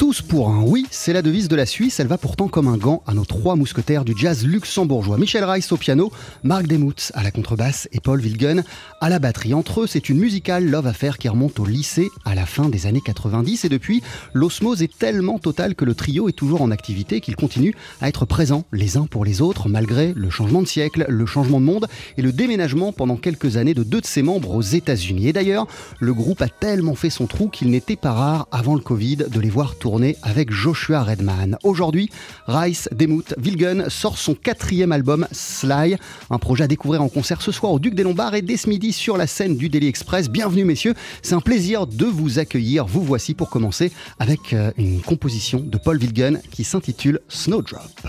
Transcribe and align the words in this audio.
tous 0.00 0.22
pour 0.22 0.48
un. 0.48 0.62
Oui, 0.62 0.86
c'est 0.90 1.12
la 1.12 1.20
devise 1.20 1.48
de 1.48 1.56
la 1.56 1.66
Suisse. 1.66 2.00
Elle 2.00 2.06
va 2.06 2.16
pourtant 2.16 2.48
comme 2.48 2.68
un 2.68 2.78
gant 2.78 3.02
à 3.06 3.12
nos 3.12 3.26
trois 3.26 3.54
mousquetaires 3.54 4.02
du 4.02 4.14
jazz 4.16 4.46
luxembourgeois. 4.46 5.18
Michel 5.18 5.44
Reiss 5.44 5.70
au 5.72 5.76
piano, 5.76 6.10
Marc 6.42 6.66
Demuth 6.66 7.12
à 7.14 7.22
la 7.22 7.30
contrebasse 7.30 7.86
et 7.92 8.00
Paul 8.00 8.18
Wilgen 8.18 8.64
à 9.02 9.10
la 9.10 9.18
batterie. 9.18 9.52
Entre 9.52 9.82
eux, 9.82 9.86
c'est 9.86 10.08
une 10.08 10.18
musicale 10.18 10.64
love 10.64 10.86
affair 10.86 11.18
qui 11.18 11.28
remonte 11.28 11.60
au 11.60 11.66
lycée 11.66 12.08
à 12.24 12.34
la 12.34 12.46
fin 12.46 12.70
des 12.70 12.86
années 12.86 13.02
90. 13.04 13.66
Et 13.66 13.68
depuis, 13.68 14.02
l'osmose 14.32 14.82
est 14.82 14.98
tellement 14.98 15.38
totale 15.38 15.74
que 15.74 15.84
le 15.84 15.94
trio 15.94 16.30
est 16.30 16.32
toujours 16.32 16.62
en 16.62 16.70
activité 16.70 17.20
qu'il 17.20 17.36
continue 17.36 17.74
à 18.00 18.08
être 18.08 18.24
présent 18.24 18.64
les 18.72 18.96
uns 18.96 19.04
pour 19.04 19.26
les 19.26 19.42
autres 19.42 19.68
malgré 19.68 20.14
le 20.14 20.30
changement 20.30 20.62
de 20.62 20.66
siècle, 20.66 21.04
le 21.10 21.26
changement 21.26 21.60
de 21.60 21.66
monde 21.66 21.88
et 22.16 22.22
le 22.22 22.32
déménagement 22.32 22.94
pendant 22.94 23.16
quelques 23.16 23.58
années 23.58 23.74
de 23.74 23.82
deux 23.82 24.00
de 24.00 24.06
ses 24.06 24.22
membres 24.22 24.54
aux 24.54 24.62
États-Unis. 24.62 25.28
Et 25.28 25.34
d'ailleurs, 25.34 25.66
le 25.98 26.14
groupe 26.14 26.40
a 26.40 26.48
tellement 26.48 26.94
fait 26.94 27.10
son 27.10 27.26
trou 27.26 27.48
qu'il 27.48 27.68
n'était 27.68 27.96
pas 27.96 28.12
rare 28.12 28.48
avant 28.50 28.74
le 28.74 28.80
Covid 28.80 29.16
de 29.16 29.40
les 29.40 29.50
voir 29.50 29.76
tourner 29.76 29.89
avec 30.22 30.52
Joshua 30.52 31.02
Redman. 31.02 31.58
Aujourd'hui, 31.64 32.10
Rice 32.46 32.88
Demuth 32.92 33.34
Wilgen 33.38 33.88
sort 33.88 34.18
son 34.18 34.34
quatrième 34.34 34.92
album 34.92 35.26
Sly, 35.32 35.96
un 36.30 36.38
projet 36.38 36.64
à 36.64 36.66
découvrir 36.68 37.02
en 37.02 37.08
concert 37.08 37.42
ce 37.42 37.50
soir 37.50 37.72
au 37.72 37.80
Duc 37.80 37.94
des 37.94 38.04
Lombards 38.04 38.34
et 38.34 38.42
dès 38.42 38.56
ce 38.56 38.68
midi 38.68 38.92
sur 38.92 39.16
la 39.16 39.26
scène 39.26 39.56
du 39.56 39.68
Daily 39.68 39.88
Express. 39.88 40.28
Bienvenue 40.28 40.64
messieurs, 40.64 40.94
c'est 41.22 41.34
un 41.34 41.40
plaisir 41.40 41.88
de 41.88 42.04
vous 42.04 42.38
accueillir. 42.38 42.86
Vous 42.86 43.02
voici 43.02 43.34
pour 43.34 43.50
commencer 43.50 43.90
avec 44.20 44.52
euh, 44.52 44.70
une 44.76 45.00
composition 45.00 45.58
de 45.58 45.76
Paul 45.76 45.98
Wilgen 45.98 46.40
qui 46.52 46.62
s'intitule 46.62 47.18
Snowdrop. 47.28 48.06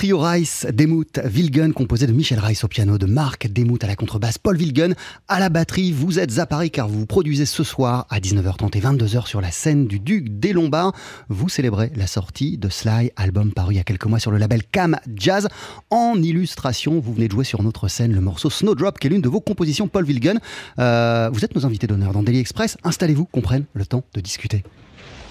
Trio 0.00 0.18
Rice, 0.18 0.66
Demuth, 0.72 1.20
Wilgen, 1.26 1.74
composé 1.74 2.06
de 2.06 2.12
Michel 2.12 2.38
Rice 2.38 2.64
au 2.64 2.68
piano, 2.68 2.96
de 2.96 3.04
Marc 3.04 3.52
Demuth 3.52 3.84
à 3.84 3.86
la 3.86 3.96
contrebasse, 3.96 4.38
Paul 4.38 4.56
Wilgen 4.56 4.94
à 5.28 5.40
la 5.40 5.50
batterie. 5.50 5.92
Vous 5.92 6.18
êtes 6.18 6.38
à 6.38 6.46
Paris 6.46 6.70
car 6.70 6.88
vous 6.88 7.04
produisez 7.04 7.44
ce 7.44 7.62
soir 7.62 8.06
à 8.08 8.18
19h30 8.18 8.78
et 8.78 8.80
22h 8.80 9.26
sur 9.26 9.42
la 9.42 9.50
scène 9.50 9.86
du 9.86 10.00
Duc 10.00 10.40
des 10.40 10.54
Lombards. 10.54 10.94
Vous 11.28 11.50
célébrez 11.50 11.92
la 11.96 12.06
sortie 12.06 12.56
de 12.56 12.70
Sly, 12.70 13.12
album 13.16 13.52
paru 13.52 13.74
il 13.74 13.76
y 13.76 13.78
a 13.78 13.84
quelques 13.84 14.06
mois 14.06 14.18
sur 14.18 14.30
le 14.30 14.38
label 14.38 14.62
Cam 14.72 14.96
Jazz. 15.14 15.48
En 15.90 16.14
illustration, 16.22 16.98
vous 16.98 17.12
venez 17.12 17.28
de 17.28 17.32
jouer 17.32 17.44
sur 17.44 17.62
notre 17.62 17.86
scène 17.88 18.14
le 18.14 18.22
morceau 18.22 18.48
Snowdrop, 18.48 18.98
qui 18.98 19.08
est 19.08 19.10
l'une 19.10 19.20
de 19.20 19.28
vos 19.28 19.42
compositions, 19.42 19.86
Paul 19.86 20.06
Wilgen. 20.06 20.40
Euh, 20.78 21.28
vous 21.30 21.44
êtes 21.44 21.54
nos 21.54 21.66
invités 21.66 21.86
d'honneur 21.86 22.14
dans 22.14 22.22
Daily 22.22 22.38
Express. 22.38 22.78
Installez-vous, 22.84 23.26
qu'on 23.26 23.42
prenne 23.42 23.66
le 23.74 23.84
temps 23.84 24.04
de 24.14 24.22
discuter. 24.22 24.64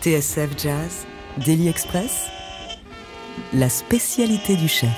TSF 0.04 0.51
Jazz, 0.62 1.07
Daily 1.44 1.69
Express, 1.69 2.27
la 3.53 3.69
spécialité 3.69 4.56
du 4.56 4.68
chef. 4.68 4.89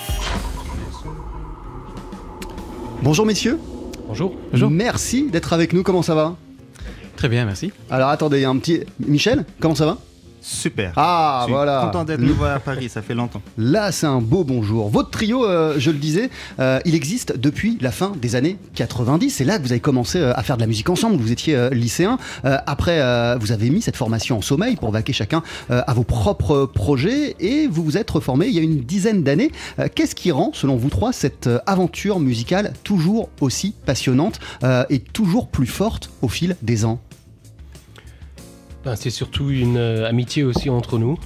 Bonjour 3.02 3.26
messieurs. 3.26 3.60
Bonjour. 4.08 4.36
Merci 4.70 5.30
d'être 5.30 5.54
avec 5.54 5.74
nous. 5.74 5.84
Comment 5.84 6.02
ça 6.02 6.16
va? 6.16 6.36
Très 7.16 7.30
bien, 7.30 7.46
merci. 7.46 7.72
Alors 7.90 8.10
attendez, 8.10 8.40
il 8.40 8.42
y 8.42 8.46
a 8.46 8.50
un 8.50 8.58
petit. 8.58 8.82
Michel, 9.00 9.46
comment 9.60 9.76
ça 9.76 9.86
va? 9.86 9.98
Super. 10.42 10.94
Ah, 10.96 11.42
Je 11.42 11.46
suis 11.46 11.54
voilà. 11.54 11.84
Content 11.86 12.04
d'être 12.04 12.20
nouveau 12.20 12.46
à 12.46 12.60
Paris, 12.60 12.90
ça 12.90 13.02
fait 13.02 13.14
longtemps. 13.14 13.42
Là, 13.58 13.92
c'est 13.92 14.08
un 14.08 14.22
beau 14.22 14.44
bonjour. 14.44 14.90
Votre 14.90 15.12
trio, 15.12 15.46
euh, 15.46 15.76
je 15.78 15.92
le 15.92 15.98
disais, 15.98 16.30
euh, 16.60 16.80
il 16.84 16.96
existe 16.96 17.38
depuis 17.38 17.78
la 17.80 17.92
fin 17.92 18.14
des 18.20 18.36
années 18.36 18.58
90. 18.74 19.30
C'est 19.30 19.44
là 19.44 19.60
que 19.60 19.64
vous 19.64 19.72
avez 19.72 19.80
commencé 19.80 20.20
euh, 20.20 20.34
à 20.36 20.42
faire 20.42 20.58
de 20.58 20.62
la 20.62 20.68
musique 20.68 20.90
ensemble. 20.90 21.18
Vous 21.18 21.32
étiez 21.32 21.70
lycéen. 21.72 22.18
Après, 22.44 23.38
vous 23.38 23.52
avez 23.52 23.70
mis 23.70 23.82
cette 23.82 23.96
formation 23.96 24.38
en 24.38 24.42
sommeil 24.42 24.76
pour 24.76 24.92
vaquer 24.92 25.14
chacun 25.14 25.44
à 25.70 25.94
vos 25.94 26.04
propres 26.04 26.66
projets 26.66 27.36
et 27.40 27.68
vous 27.68 27.84
vous 27.84 27.98
êtes 27.98 28.10
reformé 28.10 28.48
il 28.48 28.54
y 28.54 28.60
a 28.60 28.62
une 28.62 28.80
dizaine 28.82 29.24
d'années. 29.24 29.52
Qu'est-ce 29.96 30.16
qui 30.16 30.32
rend, 30.32 30.52
selon 30.54 30.76
vous 30.76 30.90
trois, 30.90 31.14
cette 31.14 31.50
aventure 31.68 32.20
musicale 32.20 32.74
toujours 32.84 33.30
aussi 33.42 33.76
passionnante 33.86 34.40
et 34.90 35.00
toujours 35.00 35.48
plus 35.50 35.68
forte 35.68 36.10
au 36.22 36.28
fil 36.28 36.56
des 36.62 36.86
ans? 36.86 37.00
Ben, 38.84 38.96
c'est 38.96 39.10
surtout 39.12 39.50
une 39.52 39.78
euh, 39.78 40.08
amitié 40.10 40.44
aussi 40.44 40.70
entre 40.70 40.98
nous, 40.98 41.18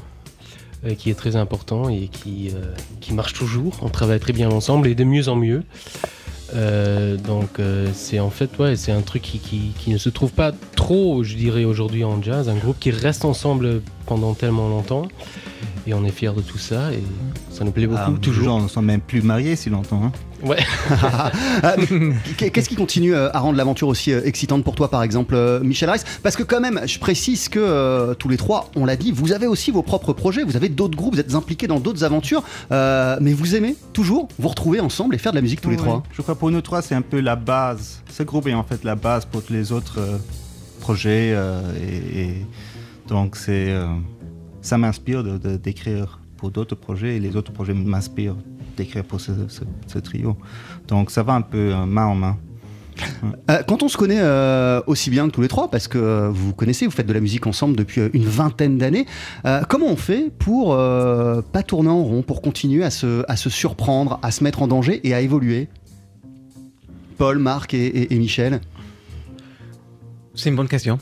euh, 0.86 0.94
qui 0.94 1.10
est 1.10 1.14
très 1.16 1.36
important 1.38 1.88
et 1.90 2.10
qui, 2.12 2.50
euh, 2.54 2.74
qui 3.00 3.14
marche 3.14 3.34
toujours. 3.34 3.78
On 3.82 3.90
travaille 3.90 4.20
très 4.20 4.34
bien 4.34 4.50
ensemble 4.50 4.88
et 4.88 4.96
de 4.96 5.04
mieux 5.04 5.30
en 5.30 5.36
mieux. 5.36 5.64
Donc 7.26 7.60
c'est 7.94 8.20
en 8.20 8.30
fait 8.30 8.58
ouais, 8.60 8.78
c'est 8.78 8.92
un 8.94 9.02
truc 9.02 9.22
qui, 9.24 9.40
qui- 9.40 9.72
qui 9.78 9.90
ne 9.90 9.98
se 9.98 10.08
trouve 10.10 10.32
pas 10.32 10.54
trop, 10.76 11.22
je 11.24 11.36
dirais 11.36 11.66
aujourd'hui 11.66 12.06
en 12.06 12.22
jazz, 12.22 12.48
un 12.48 12.56
groupe 12.56 12.78
qui 12.80 12.92
reste 12.92 13.26
ensemble 13.26 13.82
pendant 14.06 14.34
tellement 14.36 14.70
longtemps 14.70 15.08
et 15.86 15.94
on 15.94 16.06
est 16.06 16.12
fiers 16.12 16.32
de 16.34 16.40
tout 16.42 16.58
ça 16.60 16.94
et 16.94 17.04
ça 17.52 17.66
nous 17.66 17.72
plaît 17.72 17.88
beaucoup 17.88 18.02
Ah, 18.16 18.20
toujours. 18.22 18.56
On 18.56 18.62
ne 18.62 18.68
sont 18.70 18.82
même 18.82 19.02
plus 19.02 19.22
mariés 19.22 19.58
si 19.58 19.70
longtemps. 19.70 20.02
hein. 20.06 20.12
Ouais. 20.46 20.58
Ah, 21.64 21.76
Qu'est-ce 22.38 22.70
qui 22.70 22.76
continue 22.76 23.14
euh, 23.16 23.30
à 23.34 23.40
rendre 23.40 23.58
l'aventure 23.58 23.88
aussi 23.88 24.12
euh, 24.12 24.22
excitante 24.26 24.64
pour 24.64 24.76
toi, 24.76 24.90
par 24.90 25.04
exemple, 25.04 25.34
euh, 25.36 25.60
Michel 25.62 25.90
Rice 25.90 26.04
Parce 26.24 26.36
que 26.36 26.44
quand 26.44 26.60
même, 26.60 26.82
je 26.86 27.00
précise 27.00 27.50
que 27.50 27.60
euh, 27.60 28.14
tous 28.14 28.30
les 28.30 28.38
trois, 28.38 28.70
on 28.76 28.86
l'a 28.86 28.96
dit, 28.96 29.12
vous 29.12 29.32
avez 29.32 29.48
aussi 29.48 29.72
vos 29.72 29.82
propres 29.82 30.14
projets, 30.14 30.44
vous 30.44 30.56
avez 30.56 30.70
d'autres 30.70 30.96
groupes, 30.98 31.16
vous 31.16 31.20
êtes 31.20 31.34
impliqués 31.36 31.68
dans 31.68 31.80
d'autres 31.80 32.04
aventures, 32.04 32.44
euh, 32.72 33.18
mais 33.22 33.34
vous 33.34 33.56
aimez 33.56 33.76
toujours 33.94 34.28
vous 34.40 34.50
retrouver 34.50 34.80
ensemble 34.80 35.16
et 35.16 35.18
faire 35.18 35.32
de 35.32 35.38
la 35.38 35.42
musique 35.42 35.62
tous 35.62 35.70
les 35.70 35.78
trois? 35.78 36.04
Je 36.12 36.22
crois 36.22 36.36
pour 36.36 36.52
nous 36.52 36.62
trois, 36.62 36.82
c'est 36.82 36.96
un 36.96 37.02
peu 37.02 37.20
la 37.20 37.36
base. 37.36 38.02
Ce 38.12 38.24
groupe 38.24 38.48
est 38.48 38.54
en 38.54 38.64
fait 38.64 38.84
la 38.84 38.96
base 38.96 39.26
pour 39.26 39.44
tous 39.44 39.54
les 39.54 39.72
autres 39.72 40.00
euh, 40.00 40.18
projets. 40.82 41.32
euh, 41.34 41.62
et, 41.82 42.22
et 42.22 42.46
donc, 43.08 43.36
c'est, 43.36 43.70
euh, 43.72 43.88
ça 44.62 44.78
m'inspire 44.78 45.24
de, 45.24 45.38
de- 45.38 45.58
d'écrire 45.58 46.20
pour 46.38 46.52
d'autres 46.52 46.76
projets 46.76 47.16
et 47.16 47.20
les 47.20 47.36
autres 47.36 47.52
projets 47.52 47.74
m'inspirent 47.74 48.36
d'écrire 48.76 49.04
pour 49.04 49.20
ce, 49.22 49.32
ce- 49.48 49.62
ce 49.88 50.00
trio. 50.00 50.36
Donc, 50.88 51.12
ça 51.12 51.24
va 51.24 51.34
un 51.34 51.42
peu 51.42 51.74
euh, 51.74 51.86
main 51.86 52.06
en 52.06 52.16
main. 52.16 52.38
Euh, 53.52 53.62
quand 53.68 53.84
on 53.84 53.90
se 53.90 53.98
connaît 53.98 54.20
euh, 54.22 54.82
aussi 54.88 55.10
bien 55.10 55.28
que 55.28 55.32
tous 55.34 55.42
les 55.42 55.48
trois, 55.50 55.70
parce 55.70 55.88
que 55.90 55.98
euh, 55.98 56.30
vous 56.30 56.48
vous 56.48 56.54
connaissez, 56.54 56.86
vous 56.86 56.92
faites 56.92 57.06
de 57.06 57.14
la 57.14 57.20
musique 57.20 57.46
ensemble 57.46 57.76
depuis 57.76 58.00
euh, 58.02 58.10
une 58.14 58.24
vingtaine 58.26 58.78
d'années, 58.78 59.06
euh, 59.46 59.62
comment 59.68 59.88
on 59.88 59.96
fait 59.98 60.32
pour 60.40 60.74
euh, 60.74 61.42
pas 61.42 61.62
tourner 61.62 61.90
en 61.90 62.02
rond, 62.04 62.22
pour 62.22 62.42
continuer 62.42 62.84
à 62.86 62.90
se, 62.90 63.24
à 63.30 63.36
se 63.36 63.50
surprendre, 63.50 64.18
à 64.24 64.32
se 64.32 64.44
mettre 64.46 64.62
en 64.62 64.68
danger 64.68 65.02
et 65.08 65.14
à 65.14 65.20
évoluer? 65.22 65.68
Paul, 67.18 67.38
Marc 67.38 67.74
et, 67.74 67.86
et- 67.86 68.14
et 68.14 68.18
Michel? 68.18 68.62
C'est 70.34 70.50
une 70.50 70.56
bonne 70.56 70.68
question. 70.68 70.98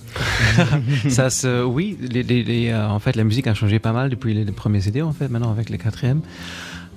ça 1.09 1.29
se, 1.29 1.63
oui, 1.63 1.97
les, 2.01 2.23
les- 2.23 2.43
les, 2.43 2.69
euh, 2.69 2.87
en 2.89 2.99
fait, 2.99 3.15
la 3.15 3.23
musique 3.23 3.47
a 3.47 3.53
changé 3.53 3.79
pas 3.79 3.91
mal 3.93 4.09
depuis 4.09 4.33
les, 4.33 4.43
les 4.45 4.51
premiers 4.51 4.81
CD, 4.81 5.01
en 5.01 5.11
fait, 5.13 5.27
maintenant 5.27 5.51
avec 5.51 5.69
les 5.69 5.77
quatrièmes. 5.77 6.21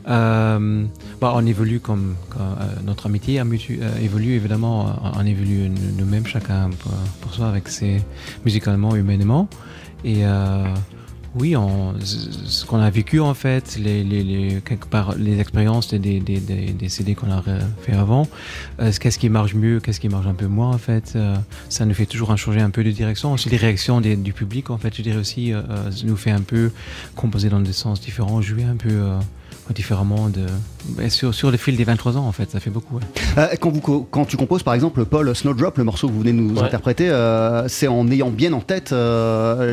Euh, 0.08 0.84
bah, 1.20 1.32
on 1.34 1.44
évolue 1.46 1.80
comme, 1.80 2.14
euh, 2.38 2.42
notre 2.84 3.06
amitié 3.06 3.40
euh, 3.40 3.44
évolue 4.00 4.34
évidemment, 4.34 4.86
euh, 4.88 4.90
on 5.20 5.26
évolue 5.26 5.68
nous- 5.68 5.96
nous-mêmes 5.98 6.26
chacun 6.26 6.70
pour, 7.20 7.32
soi 7.32 7.48
avec 7.48 7.68
ses 7.68 8.02
musicalement, 8.44 8.94
humainement. 8.94 9.48
Et 10.04 10.24
euh, 10.24 10.64
oui, 11.34 11.56
on, 11.56 11.94
ce 12.00 12.64
qu'on 12.64 12.78
a 12.78 12.88
vécu 12.88 13.18
en 13.18 13.34
fait, 13.34 13.76
les, 13.82 14.04
les, 14.04 14.22
les- 14.22 14.60
quelque 14.64 14.86
part 14.86 15.16
les 15.18 15.40
expériences 15.40 15.88
des, 15.92 15.98
des, 15.98 16.20
des, 16.20 16.38
des- 16.72 16.88
CD 16.88 17.14
qu'on 17.16 17.30
a 17.32 17.42
fait 17.82 17.92
avant, 17.92 18.28
euh, 18.80 18.92
qu'est-ce 19.00 19.18
qui 19.18 19.28
marche 19.28 19.54
mieux, 19.54 19.80
qu'est-ce 19.80 19.98
qui 19.98 20.08
marche 20.08 20.26
un 20.28 20.34
peu 20.34 20.46
moins 20.46 20.70
en 20.70 20.78
fait, 20.78 21.18
ça 21.68 21.84
nous 21.84 21.94
fait 21.94 22.06
toujours 22.06 22.36
changer 22.38 22.60
un 22.60 22.70
peu 22.70 22.84
de 22.84 22.92
direction. 22.92 23.32
Aussi 23.32 23.48
les 23.48 23.56
réactions 23.56 24.00
du 24.00 24.32
public 24.32 24.70
en 24.70 24.78
fait, 24.78 24.94
je 24.96 25.02
dirais 25.02 25.18
aussi, 25.18 25.50
ça 25.52 26.04
nous 26.06 26.16
fait 26.16 26.30
un 26.30 26.42
peu 26.42 26.70
composer 27.16 27.48
dans 27.48 27.60
des 27.60 27.72
sens 27.72 28.00
différents, 28.00 28.40
jouer 28.40 28.62
un 28.64 28.76
peu 28.76 29.02
différemment 29.74 30.28
de, 30.28 30.46
sur, 31.08 31.34
sur 31.34 31.50
le 31.50 31.56
fil 31.56 31.76
des 31.76 31.84
23 31.84 32.16
ans 32.16 32.26
en 32.26 32.32
fait, 32.32 32.50
ça 32.50 32.60
fait 32.60 32.70
beaucoup. 32.70 32.96
ouais. 32.96 33.02
Euh, 33.38 33.48
quand, 33.60 33.70
vous, 33.70 33.80
quand 34.10 34.24
tu 34.24 34.36
composes 34.36 34.62
par 34.62 34.74
exemple 34.74 35.04
Paul 35.04 35.34
Snowdrop, 35.34 35.78
le 35.78 35.84
morceau 35.84 36.08
que 36.08 36.12
vous 36.12 36.20
venez 36.20 36.32
de 36.32 36.38
nous 36.38 36.56
Ouais. 36.56 36.62
interpréter, 36.62 37.10
euh, 37.10 37.66
c'est 37.68 37.88
en 37.88 38.08
ayant 38.10 38.30
bien 38.30 38.52
en 38.52 38.60
tête 38.60 38.92
euh, 38.92 39.72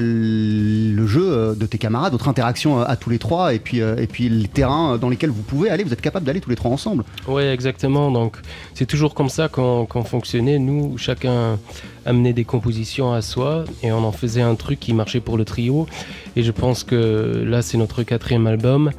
le 0.95 1.07
jeu 1.07 1.55
de 1.55 1.65
tes 1.65 1.77
camarades, 1.77 2.11
votre 2.11 2.27
interaction 2.27 2.81
à 2.81 2.95
tous 2.95 3.09
les 3.09 3.19
trois 3.19 3.53
et 3.53 3.59
puis, 3.59 3.81
euh, 3.81 3.95
et 3.97 4.07
puis 4.07 4.29
les 4.29 4.47
terrains 4.47 4.97
dans 4.97 5.09
lesquels 5.09 5.29
vous 5.29 5.41
pouvez 5.43 5.69
aller, 5.69 5.83
vous 5.83 5.93
êtes 5.93 6.01
capable 6.01 6.25
d'aller 6.25 6.41
tous 6.41 6.49
les 6.49 6.55
trois 6.55 6.71
ensemble. 6.71 7.03
Ouais, 7.27 7.47
exactement. 7.53 8.11
Donc, 8.11 8.37
c'est 8.73 8.85
toujours 8.85 9.13
comme 9.13 9.29
ça 9.29 9.47
qu'on 9.47 9.85
qu'on 9.85 10.03
fonctionnait. 10.03 10.59
Nous, 10.59 10.97
chacun 10.97 11.57
amenait 12.05 12.33
des 12.33 12.43
compositions 12.43 13.13
à 13.13 13.21
soi 13.21 13.63
et 13.81 13.91
on 13.91 14.03
en 14.03 14.11
faisait 14.11 14.41
un 14.41 14.55
truc 14.55 14.79
qui 14.79 14.93
marchait 14.93 15.19
pour 15.21 15.37
le 15.37 15.45
trio. 15.45 15.87
Et 16.35 16.43
je 16.43 16.51
pense 16.51 16.83
que 16.83 17.43
là, 17.45 17.61
c'est 17.61 17.77
notre 17.77 18.03
quatrième 18.03 18.47
album. 18.47 18.91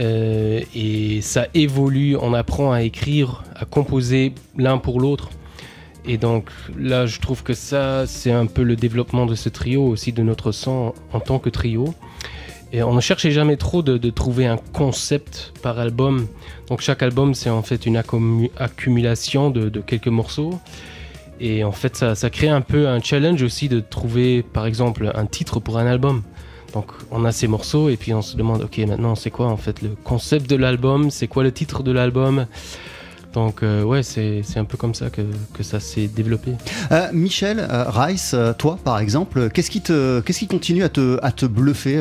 Euh, 0.00 0.60
et 0.74 1.20
ça 1.20 1.46
évolue, 1.54 2.16
on 2.16 2.32
apprend 2.32 2.72
à 2.72 2.82
écrire, 2.82 3.44
à 3.54 3.64
composer 3.64 4.34
l'un 4.56 4.78
pour 4.78 5.00
l'autre. 5.00 5.30
Et 6.06 6.16
donc 6.16 6.48
là, 6.78 7.06
je 7.06 7.20
trouve 7.20 7.42
que 7.42 7.52
ça, 7.52 8.06
c'est 8.06 8.32
un 8.32 8.46
peu 8.46 8.62
le 8.62 8.76
développement 8.76 9.26
de 9.26 9.34
ce 9.34 9.50
trio, 9.50 9.84
aussi 9.84 10.12
de 10.12 10.22
notre 10.22 10.52
son 10.52 10.94
en 11.12 11.20
tant 11.20 11.38
que 11.38 11.50
trio. 11.50 11.94
Et 12.72 12.82
on 12.82 12.94
ne 12.94 13.00
cherchait 13.00 13.32
jamais 13.32 13.56
trop 13.56 13.82
de, 13.82 14.10
trouver 14.10 14.46
un 14.46 14.56
concept 14.56 15.52
par 15.60 15.78
album. 15.78 16.26
Donc 16.68 16.80
chaque 16.80 17.02
album, 17.02 17.34
c'est 17.34 17.50
en 17.50 17.62
fait 17.62 17.84
une 17.84 17.96
accumul- 17.96 18.50
accumulation 18.56 19.50
de, 19.50 19.68
de 19.68 19.80
quelques 19.80 20.06
morceaux. 20.06 20.58
Et 21.40 21.64
en 21.64 21.72
fait, 21.72 21.96
ça, 21.96 22.14
ça 22.14 22.30
crée 22.30 22.48
un 22.48 22.60
peu 22.60 22.86
un 22.86 23.00
challenge 23.00 23.42
aussi 23.42 23.68
de 23.68 23.80
trouver, 23.80 24.42
par 24.42 24.66
exemple, 24.66 25.10
un 25.14 25.26
titre 25.26 25.58
pour 25.58 25.78
un 25.78 25.86
album. 25.86 26.22
Donc 26.72 26.86
on 27.10 27.24
a 27.24 27.32
ces 27.32 27.48
morceaux 27.48 27.88
et 27.88 27.96
puis 27.96 28.14
on 28.14 28.22
se 28.22 28.36
demande, 28.36 28.62
ok, 28.62 28.78
maintenant 28.78 29.14
c'est 29.14 29.30
quoi 29.30 29.48
en 29.48 29.56
fait 29.56 29.82
le 29.82 29.90
concept 30.04 30.48
de 30.48 30.56
l'album? 30.56 31.10
C'est 31.10 31.26
quoi 31.26 31.42
le 31.42 31.52
titre 31.52 31.82
de 31.82 31.92
l'album? 31.92 32.46
Donc 33.32 33.62
euh, 33.62 33.82
ouais, 33.82 34.02
c'est 34.02 34.42
un 34.56 34.64
peu 34.64 34.76
comme 34.76 34.94
ça 34.94 35.08
que, 35.08 35.22
ça 35.62 35.78
s'est 35.78 36.08
développé. 36.08 36.52
Euh, 36.90 37.08
Michel 37.12 37.60
euh, 37.60 37.84
Rice, 37.88 38.34
toi 38.58 38.78
par 38.82 38.98
exemple, 38.98 39.50
qu'est-ce 39.50 39.70
qui, 39.70 39.80
te, 39.80 40.20
qu'est-ce 40.20 40.40
qui 40.40 40.48
continue 40.48 40.82
à 40.82 40.88
te, 40.88 41.18
à 41.22 41.30
bluffer 41.48 41.98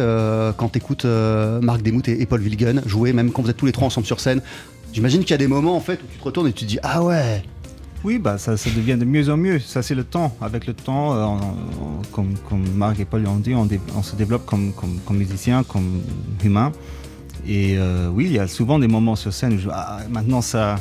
quand 0.57 0.69
tu 0.69 0.77
écoutes 0.77 1.05
Marc 1.05 1.81
Demuth 1.81 2.07
et, 2.07 2.21
et 2.21 2.25
Paul 2.25 2.41
Wilgen 2.41 2.81
jouer, 2.85 3.13
même 3.13 3.31
quand 3.31 3.41
vous 3.41 3.49
êtes 3.49 3.57
tous 3.57 3.65
les 3.65 3.71
trois 3.71 3.87
ensemble 3.87 4.07
sur 4.07 4.19
scène? 4.19 4.41
J'imagine 4.91 5.21
qu'il 5.21 5.31
y 5.31 5.33
a 5.35 5.37
des 5.37 5.47
moments 5.47 5.75
en 5.75 5.81
fait 5.81 6.01
où 6.01 6.07
tu 6.11 6.17
te 6.17 6.23
retournes 6.23 6.47
et 6.47 6.53
tu 6.53 6.65
te 6.65 6.69
dis 6.69 6.79
Ah 6.81 7.03
ouais 7.03 7.43
Oui, 8.03 8.17
bah, 8.17 8.37
ça, 8.37 8.53
devient 8.53 8.97
de 8.97 9.03
mieux 9.03 9.29
en 9.29 9.35
mieux. 9.35 9.59
Ça, 9.59 9.81
c'est 9.81 9.95
le 9.95 10.05
temps. 10.05 10.35
Avec 10.41 10.65
le 10.65 10.73
temps, 10.73 11.13
euh, 11.13 11.37
comme, 12.11 12.33
Marc 12.75 12.99
et 12.99 13.05
Paul 13.05 13.23
l'ont 13.23 13.35
dit, 13.35 13.53
on, 13.53 14.03
se 14.03 14.15
développe 14.15 14.45
comme, 14.45 14.71
comme, 14.73 14.99
comme 15.05 15.17
musicien, 15.17 15.63
comme 15.63 16.01
humain. 16.43 16.71
Et 17.45 17.77
euh, 17.77 18.09
oui, 18.09 18.25
il 18.25 18.33
y 18.33 18.39
a 18.39 18.47
souvent 18.47 18.79
des 18.79 18.87
moments 18.87 19.15
sur 19.15 19.33
scène 19.33 19.53
où 19.53 19.57
je, 19.57 19.69
ah, 19.71 19.99
maintenant 20.09 20.41
ça, 20.41 20.77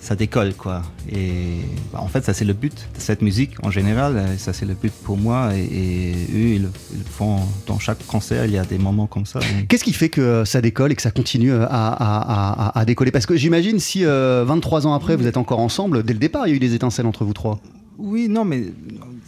ça 0.00 0.16
décolle, 0.16 0.54
quoi. 0.54 0.82
Et 1.12 1.58
bah, 1.92 2.00
en 2.02 2.08
fait, 2.08 2.24
ça, 2.24 2.32
c'est 2.32 2.44
le 2.46 2.54
but 2.54 2.72
de 2.94 3.00
cette 3.00 3.20
musique 3.22 3.52
en 3.62 3.70
général. 3.70 4.26
Ça, 4.38 4.52
c'est 4.52 4.64
le 4.66 4.74
but 4.74 4.92
pour 5.04 5.16
moi. 5.18 5.54
Et, 5.54 5.60
et 5.62 6.12
eux, 6.34 6.54
ils, 6.56 6.62
le- 6.62 6.70
ils 6.94 7.02
font 7.04 7.38
dans 7.66 7.78
chaque 7.78 8.04
concert. 8.06 8.46
Il 8.46 8.52
y 8.52 8.58
a 8.58 8.64
des 8.64 8.78
moments 8.78 9.06
comme 9.06 9.26
ça. 9.26 9.40
Donc, 9.40 9.68
Qu'est-ce 9.68 9.84
qui 9.84 9.92
fait 9.92 10.08
que 10.08 10.20
euh, 10.20 10.44
ça 10.46 10.60
décolle 10.62 10.92
et 10.92 10.96
que 10.96 11.02
ça 11.02 11.10
continue 11.10 11.52
euh, 11.52 11.66
à, 11.68 11.88
à- 11.92 12.68
à- 12.68 12.78
à 12.78 12.84
décoller? 12.86 13.10
Parce 13.10 13.26
que 13.26 13.36
j'imagine 13.36 13.78
si 13.78 14.04
euh, 14.04 14.44
23 14.46 14.86
ans 14.86 14.94
après 14.94 15.16
vous 15.16 15.26
êtes 15.26 15.36
encore 15.36 15.60
ensemble, 15.60 16.02
dès 16.02 16.14
le 16.14 16.18
départ 16.18 16.46
il 16.46 16.50
y 16.50 16.52
a 16.54 16.56
eu 16.56 16.60
des 16.60 16.74
étincelles 16.74 17.06
entre 17.06 17.24
vous 17.24 17.34
trois. 17.34 17.60
Oui, 17.98 18.28
non, 18.30 18.46
mais 18.46 18.64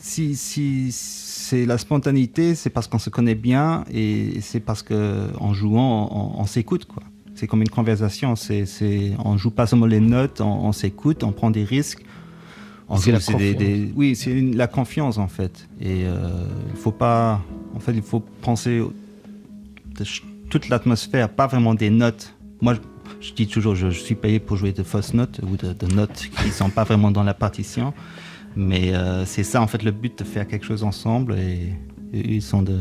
si, 0.01 0.35
si 0.35 0.89
c'est 0.91 1.67
la 1.67 1.77
spontanéité, 1.77 2.55
c'est 2.55 2.71
parce 2.71 2.87
qu'on 2.87 2.99
se 2.99 3.11
connaît 3.11 3.35
bien 3.35 3.85
et 3.93 4.39
c'est 4.41 4.61
parce 4.61 4.83
que 4.83 5.27
en 5.39 5.53
jouant, 5.53 6.09
on, 6.11 6.41
on 6.41 6.47
s'écoute, 6.47 6.87
quoi. 6.87 7.03
C'est 7.43 7.49
comme 7.49 7.63
une 7.63 7.69
conversation. 7.71 8.37
C'est, 8.37 8.67
c'est, 8.67 9.15
on 9.25 9.37
joue 9.37 9.51
pas 9.51 9.67
seulement 9.67 9.87
les 9.87 9.99
notes, 9.99 10.41
on, 10.41 10.67
on 10.69 10.71
s'écoute, 10.71 11.25
on 11.25 11.33
prend 11.33 11.51
des 11.51 11.65
risques. 11.65 12.05
On 12.89 12.97
C'est 12.99 13.11
la 13.11 13.19
des- 13.19 13.55
des- 13.55 13.93
oui, 13.97 14.15
c'est 14.15 14.31
une- 14.31 14.55
la 14.57 14.69
confiance 14.69 15.19
en 15.19 15.27
fait. 15.27 15.67
Et 15.81 16.05
euh, 16.05 16.47
il 16.71 16.77
faut 16.77 16.93
pas, 16.93 17.41
en 17.75 17.81
fait, 17.81 17.95
il 17.95 18.03
faut 18.03 18.21
penser 18.21 18.81
toute 20.51 20.69
l'atmosphère, 20.69 21.29
pas 21.31 21.49
vraiment 21.49 21.75
des 21.75 21.91
notes. 21.91 22.33
Moi, 22.61 22.75
je, 22.75 22.81
je 23.29 23.33
dis 23.35 23.49
toujours, 23.49 23.75
je, 23.75 23.91
je 23.91 23.99
suis 23.99 24.15
payé 24.15 24.39
pour 24.39 24.57
jouer 24.57 24.71
de 24.73 24.85
fausses 24.85 25.13
notes 25.15 25.41
ou 25.43 25.57
de, 25.57 25.73
de 25.73 25.93
notes 25.93 26.29
qui 26.45 26.51
sont 26.51 26.71
pas 26.71 26.85
vraiment 26.85 27.11
dans 27.11 27.25
la 27.25 27.35
partition. 27.35 27.93
Mais 28.55 28.95
euh, 28.95 29.25
c'est 29.27 29.43
ça 29.43 29.61
en 29.61 29.67
fait 29.67 29.83
le 29.83 29.91
but 29.91 30.17
de 30.17 30.23
faire 30.25 30.47
quelque 30.47 30.65
chose 30.67 30.85
ensemble 30.85 31.35
et, 31.41 31.73
et 32.13 32.35
ils 32.35 32.43
sont 32.43 32.63
de, 32.63 32.79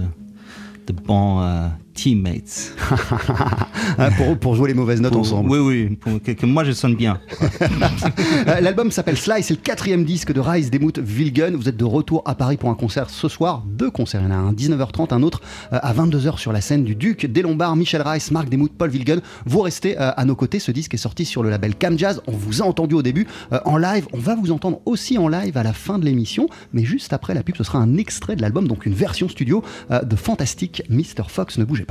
de 0.86 0.94
bons 0.94 1.40
euh, 1.42 1.68
teammates. 2.02 2.74
Hein, 3.98 4.10
pour, 4.18 4.38
pour 4.38 4.56
jouer 4.56 4.70
les 4.70 4.74
mauvaises 4.74 5.02
notes 5.02 5.12
Pour- 5.12 5.22
ensemble. 5.22 5.52
Oui, 5.52 5.60
oui, 5.60 5.96
pour 5.96 6.22
que, 6.22 6.32
que 6.32 6.46
moi 6.46 6.64
je 6.64 6.72
sonne 6.72 6.96
bien. 6.96 7.20
Euh, 8.48 8.60
L'album 8.60 8.90
s'appelle 8.92 9.18
Sly, 9.18 9.44
c'est 9.44 9.54
le 9.54 9.60
quatrième 9.60 10.04
disque 10.04 10.32
de 10.34 10.40
Rise 10.40 10.72
Demuth 10.72 10.98
Vilgen. 11.00 11.56
Vous 11.56 11.70
êtes 11.70 11.78
de 11.78 11.86
retour 11.86 12.24
à 12.26 12.34
Paris 12.34 12.58
pour 12.58 12.70
un 12.70 12.76
concert 12.76 13.10
ce 13.10 13.28
soir. 13.28 13.64
Deux 13.68 13.92
concerts, 13.92 14.22
il 14.22 14.26
y 14.26 14.28
en 14.28 14.32
a 14.32 14.38
un 14.38 14.54
19h30, 14.54 15.14
un 15.14 15.22
autre 15.22 15.42
euh, 15.74 15.80
à 15.82 15.94
22h 15.94 16.38
sur 16.40 16.52
la 16.52 16.62
scène 16.62 16.84
du 16.84 16.96
Duc 16.96 17.26
des 17.28 17.42
Lombards. 17.44 17.76
Michel 17.76 18.02
Rice, 18.02 18.32
Marc 18.32 18.50
Demuth, 18.50 18.74
Paul 18.78 18.90
Vilgen. 18.90 19.22
Vous 19.46 19.62
restez 19.62 20.00
euh, 20.00 20.12
à 20.16 20.26
nos 20.26 20.36
côtés. 20.36 20.60
Ce 20.60 20.72
disque 20.72 20.94
est 20.96 20.98
sorti 20.98 21.26
sur 21.26 21.44
le 21.44 21.50
label 21.50 21.76
Cam 21.76 21.98
Jazz. 22.00 22.22
On 22.28 22.32
vous 22.32 22.62
a 22.62 22.66
entendu 22.66 22.96
au 22.96 23.02
début 23.04 23.28
en 23.66 23.78
live. 23.78 24.08
On 24.14 24.20
va 24.20 24.36
vous 24.36 24.52
entendre 24.52 24.82
aussi 24.86 25.18
en 25.18 25.28
live 25.28 25.58
à 25.58 25.64
la 25.64 25.74
fin 25.74 26.00
de 26.00 26.06
l'émission. 26.06 26.48
Mais 26.74 26.84
juste 26.84 27.14
après 27.14 27.34
la 27.34 27.44
pub, 27.44 27.56
ce 27.58 27.64
sera 27.64 27.80
un 27.80 27.98
extrait 27.98 28.36
de 28.36 28.42
l'album, 28.42 28.68
donc 28.68 28.86
une 28.86 28.94
version 28.94 29.30
studio 29.30 29.64
de 29.92 30.16
Fantastic 30.16 30.84
Mr. 30.90 31.24
Fox. 31.28 31.58
Ne 31.58 31.66
bougez 31.66 31.86
pas. 31.86 31.91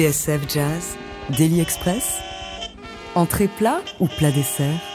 TSF 0.00 0.48
Jazz, 0.48 0.96
Daily 1.36 1.60
Express, 1.60 2.22
entrée 3.14 3.48
plat 3.48 3.82
ou 3.98 4.06
plat 4.06 4.30
dessert? 4.32 4.89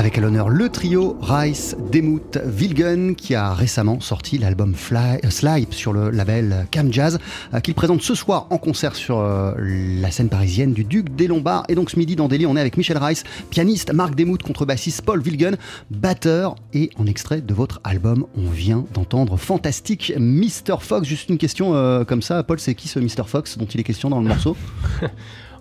Avec 0.00 0.16
à 0.16 0.22
l'honneur 0.22 0.48
le 0.48 0.70
trio 0.70 1.18
Rice, 1.20 1.76
Demuth, 1.92 2.38
Vilgen 2.46 3.14
qui 3.14 3.34
a 3.34 3.52
récemment 3.52 4.00
sorti 4.00 4.38
l'album 4.38 4.74
euh, 4.92 5.62
sur 5.72 5.92
le 5.92 6.08
label 6.08 6.66
Cam 6.70 6.90
Jazz 6.90 7.18
euh, 7.52 7.60
qu'il 7.60 7.74
présente 7.74 8.00
ce 8.00 8.14
soir 8.14 8.46
en 8.48 8.56
concert 8.56 8.96
sur 8.96 9.18
euh, 9.18 9.52
la 9.58 10.10
scène 10.10 10.30
parisienne 10.30 10.72
du 10.72 10.84
Duc 10.84 11.14
des 11.14 11.26
Lombards. 11.26 11.64
Et 11.68 11.74
donc 11.74 11.90
ce 11.90 11.98
midi 11.98 12.16
dans 12.16 12.28
Delhi 12.28 12.46
on 12.46 12.56
est 12.56 12.60
avec 12.60 12.78
Michel 12.78 12.96
Rice, 12.96 13.24
pianiste, 13.50 13.92
Marc 13.92 14.14
Demuth, 14.14 14.42
contrebassiste, 14.42 15.02
Paul 15.02 15.20
Vilgen, 15.20 15.58
batteur. 15.90 16.54
Et 16.72 16.88
en 16.96 17.04
extrait 17.04 17.42
de 17.42 17.52
votre 17.52 17.82
album 17.84 18.24
on 18.38 18.48
vient 18.48 18.86
d'entendre 18.94 19.36
fantastique 19.36 20.14
Mr 20.16 20.78
Fox, 20.80 21.06
juste 21.06 21.28
une 21.28 21.36
question 21.36 21.72
comme 22.06 22.22
ça 22.22 22.42
Paul 22.42 22.58
c'est 22.58 22.74
qui 22.74 22.88
ce 22.88 23.00
Mr 23.00 23.26
Fox 23.26 23.58
dont 23.58 23.66
il 23.66 23.78
est 23.78 23.84
question 23.84 24.08
dans 24.08 24.20
le 24.20 24.28
morceau? 24.28 24.56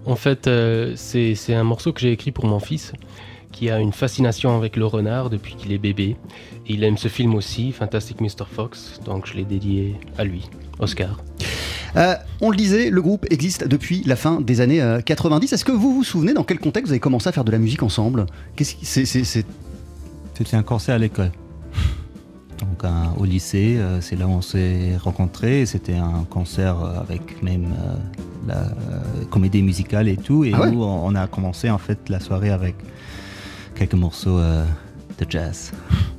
En 0.06 0.16
fait 0.16 0.50
c'est 0.96 1.54
un 1.54 1.66
morceau 1.66 1.92
que 1.92 2.00
j'ai 2.00 2.14
écrit 2.14 2.32
pour 2.32 2.46
mon 2.46 2.60
fils 2.60 2.94
qui 3.60 3.70
a 3.70 3.82
une 3.82 3.92
fascination 3.92 4.56
avec 4.56 4.78
le 4.78 4.86
renard 4.86 5.30
depuis 5.30 5.56
qu'il 5.56 5.74
est 5.74 5.78
bébé. 5.78 6.16
il 6.66 6.82
aime 6.86 6.98
ce 6.98 7.10
film 7.10 7.36
aussi, 7.36 7.74
Fantastic 7.74 8.22
Mr. 8.22 8.46
Fox, 8.50 9.02
donc 9.04 9.28
je 9.28 9.34
l'ai 9.34 9.44
dédié 9.44 10.00
à 10.18 10.24
lui, 10.24 10.50
Oscar. 10.80 11.22
Euh, 11.98 12.16
on 12.40 12.52
le 12.52 12.56
disait, 12.56 12.90
le 12.90 13.02
groupe 13.02 13.26
existe 13.30 13.68
depuis 13.68 14.02
la 14.06 14.16
fin 14.16 14.40
des 14.40 14.62
années 14.62 14.82
90. 15.04 15.52
Euh, 15.52 15.56
Est-ce 15.56 15.66
que 15.66 15.74
vous 15.74 15.94
vous 15.94 16.06
souvenez 16.06 16.34
dans 16.34 16.46
quel 16.46 16.58
contexte 16.58 16.88
vous 16.88 16.94
avez 16.94 17.02
commencé 17.02 17.28
à 17.28 17.34
faire 17.34 17.44
de 17.44 17.52
la 17.52 17.58
musique 17.58 17.84
ensemble? 17.84 18.28
C'était 18.56 19.44
un 20.54 20.64
concert 20.64 20.96
à 20.96 21.00
l'école. 21.00 21.32
Donc 22.60 22.90
au 23.18 23.26
lycée, 23.26 23.76
euh, 23.78 24.00
c'est 24.00 24.16
là 24.16 24.26
où 24.26 24.32
on 24.32 24.42
s'est 24.42 24.96
rencontrés. 25.04 25.66
C'était 25.66 25.98
un 25.98 26.26
concert 26.30 26.82
avec 26.82 27.44
même 27.44 27.68
la 28.48 28.70
comédie 29.30 29.64
musicale 29.64 30.08
et 30.08 30.16
tout. 30.16 30.46
Et 30.46 30.54
ah 30.54 30.70
nous, 30.70 30.82
on 30.82 31.14
a 31.16 31.28
commencé 31.28 31.70
en 31.70 31.78
fait 31.78 32.08
la 32.08 32.22
soirée 32.22 32.52
avec 32.52 32.76
quelques 33.80 33.94
morceaux 33.94 34.38
euh, 34.38 34.66
de 35.18 35.26
jazz. 35.30 35.72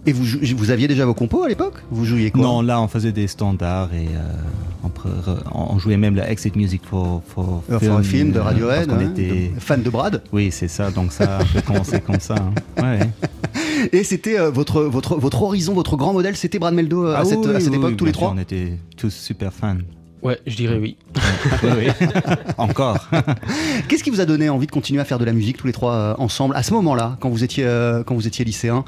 Et 0.06 0.12
vous, 0.12 0.24
vous 0.56 0.70
aviez 0.70 0.88
déjà 0.88 1.04
vos 1.04 1.12
compos 1.12 1.42
à 1.42 1.48
l'époque? 1.48 1.74
Vous 1.90 2.06
jouiez 2.06 2.30
quoi? 2.30 2.42
Non, 2.42 2.62
là 2.62 2.80
on 2.80 2.88
faisait 2.88 3.12
des 3.12 3.26
standards 3.26 3.92
et 3.92 4.06
euh, 4.06 5.36
on, 5.52 5.78
jouait 5.78 5.98
même 5.98 6.16
la 6.16 6.30
Exit 6.30 6.56
Music 6.56 6.80
pour, 6.80 7.20
pour, 7.20 7.62
film, 7.78 7.92
un 7.92 8.02
film 8.02 8.32
de 8.32 8.38
euh, 8.38 8.42
Radiohead. 8.42 8.90
on 8.90 9.00
était 9.00 9.52
fan 9.58 9.82
de 9.82 9.90
Brad 9.90 10.22
Oui, 10.32 10.50
c'est 10.50 10.68
ça, 10.68 10.90
donc 10.90 11.12
ça 11.12 11.38
a 11.38 11.44
peu 11.44 11.60
commencé 11.60 12.00
comme 12.06 12.20
ça. 12.20 12.34
Hein. 12.34 12.82
Ouais. 12.82 13.88
Et 13.92 14.04
c'était 14.04 14.38
votre, 14.50 14.82
votre, 14.82 15.16
votre 15.16 15.42
horizon, 15.42 15.74
votre 15.74 15.96
grand 15.96 16.14
modèle, 16.14 16.36
c'était 16.36 16.58
Brad 16.58 16.72
Meldo 16.72 17.08
ah 17.08 17.24
cette, 17.26 17.46
à 17.46 17.60
cette 17.60 17.74
époque, 17.74 17.96
tous 17.98 18.06
les 18.06 18.12
trois? 18.12 18.32
On 18.34 18.38
était 18.38 18.78
tous 18.96 19.10
super 19.10 19.52
fans. 19.52 19.76
Ouais, 20.22 20.38
je 20.46 20.56
dirais 20.56 20.78
oui. 20.78 20.96
Encore. 22.58 23.08
Qu'est-ce 23.88 24.04
qui 24.04 24.10
vous 24.10 24.20
a 24.20 24.26
donné 24.26 24.48
envie 24.50 24.66
de 24.66 24.70
continuer 24.70 25.00
à 25.00 25.04
faire 25.04 25.18
de 25.18 25.24
la 25.24 25.32
musique 25.32 25.56
tous 25.56 25.66
les 25.66 25.72
trois 25.72 25.94
euh, 25.94 26.14
ensemble 26.18 26.54
à 26.56 26.62
ce 26.62 26.74
moment-là, 26.74 27.16
quand 27.20 27.30
vous 27.30 27.42
étiez 27.42 27.64
euh, 27.64 28.02
quand 28.04 28.14
vous 28.14 28.26
étiez 28.26 28.44
lycéen? 28.44 28.84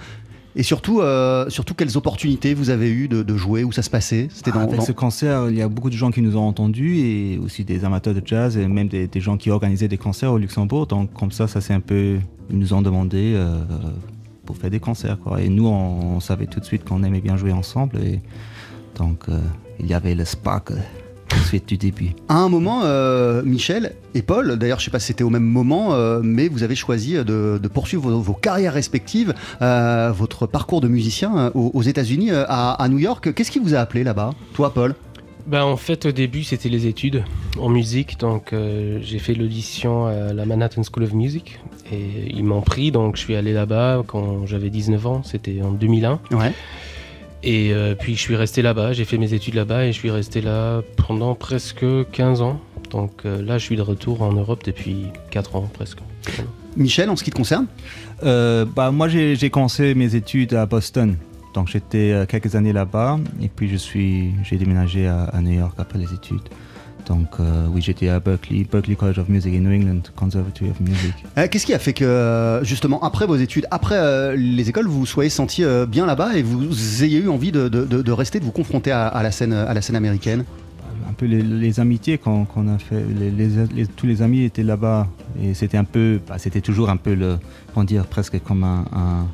Et 0.54 0.62
surtout, 0.62 1.00
euh, 1.00 1.48
surtout, 1.48 1.72
quelles 1.72 1.96
opportunités 1.96 2.52
vous 2.52 2.68
avez 2.68 2.90
eues 2.90 3.08
de, 3.08 3.36
jouer, 3.38 3.64
où 3.64 3.72
ça 3.72 3.80
se 3.80 3.88
passait? 3.88 4.28
C'était 4.30 4.50
dans, 4.50 4.60
Avec 4.60 4.82
ce 4.82 4.92
concert, 4.92 5.48
il 5.48 5.56
y 5.56 5.62
a 5.62 5.68
beaucoup 5.68 5.88
de 5.88 5.94
gens 5.94 6.10
qui 6.10 6.20
nous 6.20 6.36
ont 6.36 6.46
entendus 6.46 6.98
et 6.98 7.40
aussi 7.42 7.64
des 7.64 7.86
amateurs 7.86 8.12
de 8.12 8.20
jazz 8.22 8.58
et 8.58 8.68
même 8.68 8.88
des, 8.88 9.08
gens 9.14 9.38
qui 9.38 9.48
organisaient 9.48 9.88
des 9.88 9.96
concerts 9.96 10.30
au 10.30 10.36
Luxembourg. 10.36 10.86
Donc 10.86 11.10
comme 11.14 11.32
ça, 11.32 11.48
ça 11.48 11.62
c'est 11.62 11.72
un 11.72 11.80
peu, 11.80 12.18
ils 12.50 12.58
nous 12.58 12.74
ont 12.74 12.82
demandé 12.82 13.34
pour 14.44 14.58
faire 14.58 14.68
des 14.68 14.80
concerts. 14.80 15.18
Quoi. 15.18 15.40
Et 15.40 15.48
nous, 15.48 15.66
on, 15.66 16.20
savait 16.20 16.46
tout 16.46 16.60
de 16.60 16.66
suite 16.66 16.84
qu'on 16.84 17.02
aimait 17.02 17.22
bien 17.22 17.38
jouer 17.38 17.52
ensemble 17.52 17.96
et 18.04 18.20
donc 18.98 19.24
il 19.80 19.86
y 19.86 19.94
avait 19.94 20.14
le 20.14 20.26
spark 20.26 20.72
du 21.60 21.76
début. 21.76 22.10
À 22.28 22.36
un 22.36 22.48
moment, 22.48 22.82
euh, 22.84 23.42
Michel 23.42 23.92
et 24.14 24.22
Paul, 24.22 24.56
d'ailleurs 24.56 24.78
je 24.78 24.84
ne 24.84 24.86
sais 24.86 24.90
pas 24.90 24.98
si 24.98 25.08
c'était 25.08 25.24
au 25.24 25.30
même 25.30 25.44
moment, 25.44 25.94
euh, 25.94 26.20
mais 26.22 26.48
vous 26.48 26.62
avez 26.62 26.74
choisi 26.74 27.14
de, 27.14 27.60
poursuivre 27.72 28.10
vos, 28.10 28.32
carrières 28.32 28.72
respectives, 28.72 29.34
euh, 29.60 30.12
votre 30.12 30.46
parcours 30.46 30.80
de 30.80 30.88
musicien 30.88 31.50
aux, 31.54 31.82
États-Unis, 31.82 32.30
à, 32.32 32.86
New 32.88 32.98
York. 32.98 33.32
Qu'est-ce 33.34 33.50
qui 33.50 33.58
vous 33.58 33.74
a 33.74 33.78
appelé 33.78 34.04
là-bas, 34.04 34.30
toi 34.54 34.72
Paul? 34.72 34.94
Ben, 35.46 35.64
en 35.64 35.76
fait, 35.76 36.06
au 36.06 36.12
début, 36.12 36.44
c'était 36.44 36.68
les 36.68 36.86
études 36.86 37.24
en 37.58 37.68
musique. 37.68 38.18
Donc, 38.20 38.54
j'ai 39.00 39.18
fait 39.18 39.34
l'audition 39.34 40.06
à 40.06 40.32
la 40.32 40.46
Manhattan 40.46 40.82
School 40.84 41.04
of 41.04 41.12
Music. 41.12 41.58
Et 41.90 42.30
ils 42.30 42.44
m'ont 42.44 42.60
pris. 42.60 42.92
Donc, 42.92 43.16
je 43.16 43.22
suis 43.22 43.34
allé 43.34 43.52
là-bas 43.52 44.04
quand 44.06 44.46
j'avais 44.46 44.70
19 44.70 45.06
ans. 45.06 45.22
C'était 45.24 45.60
en 45.62 45.72
2001. 45.72 46.20
Ouais. 46.30 46.52
Et 47.44 47.72
euh, 47.72 47.94
puis 47.94 48.14
je 48.14 48.20
suis 48.20 48.36
resté 48.36 48.62
là-bas, 48.62 48.92
j'ai 48.92 49.04
fait 49.04 49.18
mes 49.18 49.34
études 49.34 49.54
là-bas 49.54 49.86
et 49.86 49.92
je 49.92 49.98
suis 49.98 50.10
resté 50.10 50.40
là 50.40 50.82
pendant 50.96 51.34
presque 51.34 51.84
15 52.12 52.40
ans. 52.40 52.60
Donc 52.90 53.24
euh, 53.24 53.42
là, 53.42 53.58
je 53.58 53.64
suis 53.64 53.76
de 53.76 53.82
retour 53.82 54.22
en 54.22 54.32
Europe 54.32 54.62
depuis 54.64 55.06
4 55.30 55.56
ans 55.56 55.68
presque. 55.72 55.98
Michel, 56.76 57.10
en 57.10 57.16
ce 57.16 57.24
qui 57.24 57.30
te 57.30 57.36
concerne 57.36 57.66
euh, 58.22 58.64
bah, 58.64 58.90
Moi, 58.92 59.08
j'ai 59.08 59.50
commencé 59.50 59.94
mes 59.94 60.14
études 60.14 60.54
à 60.54 60.66
Boston. 60.66 61.16
Donc 61.54 61.68
j'étais 61.68 62.24
quelques 62.28 62.54
années 62.54 62.72
là-bas 62.72 63.18
et 63.42 63.48
puis 63.48 63.68
j'ai 63.68 64.56
déménagé 64.56 65.06
à 65.06 65.38
New 65.42 65.52
York 65.52 65.74
après 65.78 65.98
les 65.98 66.10
études. 66.14 66.48
Donc 67.06 67.28
euh, 67.40 67.66
oui, 67.70 67.80
j'étais 67.82 68.08
à 68.08 68.20
Berkeley, 68.20 68.66
Berkeley 68.70 68.96
College 68.96 69.18
of 69.18 69.28
Music 69.28 69.52
in 69.54 69.60
New 69.60 69.72
England, 69.72 70.02
Conservatory 70.14 70.70
of 70.70 70.80
Music. 70.80 71.14
Euh, 71.36 71.48
qu'est-ce 71.50 71.66
qui 71.66 71.74
a 71.74 71.78
fait 71.78 71.92
que 71.92 72.04
euh, 72.04 72.64
justement 72.64 73.02
après 73.02 73.26
vos 73.26 73.36
études, 73.36 73.66
après 73.70 74.36
les 74.36 74.68
écoles, 74.68 74.86
vous 74.86 75.00
vous 75.00 75.06
soyez 75.06 75.30
senti 75.30 75.64
bien 75.88 76.06
là-bas 76.06 76.36
et 76.36 76.42
vous 76.42 77.04
ayez 77.04 77.18
eu 77.18 77.28
envie 77.28 77.52
de, 77.52 78.12
rester, 78.12 78.40
de 78.40 78.44
vous 78.44 78.52
confronter 78.52 78.90
à, 78.90 79.22
la 79.22 79.30
scène, 79.30 79.52
à 79.52 79.72
la 79.74 79.82
scène 79.82 79.96
américaine? 79.96 80.44
Un 81.08 81.14
peu 81.14 81.26
les, 81.26 81.80
amitiés 81.80 82.18
qu'on 82.18 82.44
a 82.44 82.78
fait, 82.78 83.04
tous 83.96 84.06
les 84.06 84.22
amis 84.22 84.44
étaient 84.44 84.62
là-bas 84.62 85.08
et 85.42 85.54
c'était 85.54 85.76
un 85.76 85.84
peu, 85.84 86.20
bah, 86.26 86.36
c'était 86.38 86.60
toujours 86.60 86.88
un 86.90 86.96
peu 86.96 87.14
le, 87.14 87.38
on 87.76 87.84
dire 87.84 88.06
presque 88.06 88.40
comme 88.42 88.64
un, 88.64 89.26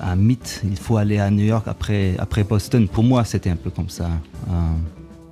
un 0.00 0.16
mythe. 0.16 0.62
Il 0.64 0.76
faut 0.76 0.96
aller 0.96 1.18
à 1.18 1.30
New 1.30 1.44
York 1.44 1.66
après, 1.66 2.16
après 2.18 2.44
Boston. 2.44 2.88
Pour 2.88 3.04
moi, 3.04 3.24
c'était 3.24 3.50
un 3.50 3.56
peu 3.56 3.70
comme 3.70 3.88
ça. 3.88 4.10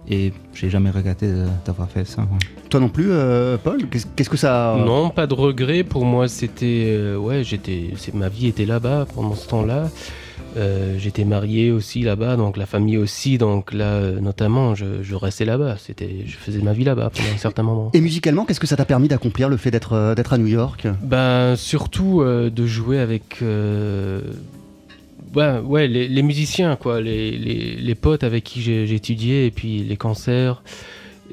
Et 0.08 0.32
j'ai 0.54 0.70
jamais 0.70 0.90
regretté 0.90 1.26
d'avoir 1.64 1.90
fait 1.90 2.04
ça. 2.04 2.26
Toi 2.70 2.80
non 2.80 2.88
plus, 2.88 3.08
euh, 3.10 3.56
Paul 3.62 3.86
Qu'est-ce 3.88 4.30
que 4.30 4.36
ça. 4.36 4.76
Non, 4.84 5.10
pas 5.10 5.26
de 5.26 5.34
regret. 5.34 5.82
Pour 5.82 6.04
moi, 6.04 6.28
c'était. 6.28 6.86
Euh, 6.88 7.16
ouais, 7.16 7.42
j'étais. 7.44 7.90
Ma 8.14 8.28
vie 8.28 8.46
était 8.46 8.66
là-bas 8.66 9.06
pendant 9.14 9.34
ce 9.34 9.48
temps-là. 9.48 9.88
Euh, 10.56 10.96
j'étais 10.98 11.24
marié 11.24 11.70
aussi 11.70 12.00
là-bas, 12.00 12.36
donc 12.36 12.56
la 12.56 12.66
famille 12.66 12.96
aussi. 12.96 13.36
Donc 13.36 13.72
là, 13.72 14.12
notamment, 14.12 14.74
je, 14.74 15.14
restais 15.14 15.44
là-bas. 15.44 15.76
C'était, 15.78 16.24
je 16.24 16.36
faisais 16.36 16.60
ma 16.60 16.72
vie 16.72 16.84
là-bas 16.84 17.10
pendant 17.14 17.34
un 17.34 17.38
certain 17.38 17.62
moment. 17.62 17.90
Et 17.92 18.00
musicalement, 18.00 18.44
qu'est-ce 18.44 18.60
que 18.60 18.66
ça 18.66 18.76
t'a 18.76 18.84
permis 18.84 19.08
d'accomplir 19.08 19.48
le 19.48 19.56
fait 19.56 19.70
d'être 19.70 20.14
d'être 20.14 20.32
à 20.32 20.38
New 20.38 20.46
York? 20.46 20.86
Ben 21.02 21.56
surtout 21.56 22.22
de 22.24 22.66
jouer 22.66 22.98
avec 22.98 23.42
ouais, 25.36 25.58
ouais 25.60 25.86
les, 25.86 26.22
musiciens, 26.22 26.76
quoi, 26.76 27.00
les, 27.00 27.30
les, 27.36 27.94
potes 27.94 28.24
avec 28.24 28.44
qui 28.44 28.62
j'ai 28.62 28.92
étudié, 28.92 29.46
et 29.46 29.50
puis 29.50 29.82
les 29.82 29.96
concerts, 29.96 30.62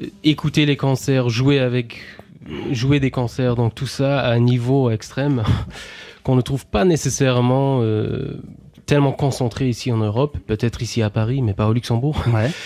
euh, 0.02 0.06
écouter 0.22 0.66
les 0.66 0.76
concerts, 0.76 1.28
jouer 1.28 1.58
avec, 1.58 2.00
jouer 2.70 3.00
des 3.00 3.10
concerts, 3.10 3.56
donc 3.56 3.74
tout 3.74 3.86
ça 3.86 4.20
à 4.20 4.32
un 4.32 4.40
niveau 4.40 4.90
extrême 4.90 5.42
qu'on 6.22 6.36
ne 6.36 6.42
trouve 6.42 6.66
pas 6.66 6.84
nécessairement 6.84 7.80
euh, 7.82 8.40
tellement 8.86 9.12
concentré 9.12 9.68
ici 9.68 9.90
en 9.90 9.98
Europe, 9.98 10.38
peut-être 10.46 10.82
ici 10.82 11.02
à 11.02 11.10
Paris, 11.10 11.42
mais 11.42 11.54
pas 11.54 11.66
au 11.66 11.72
Luxembourg. 11.72 12.22
Ouais. 12.32 12.50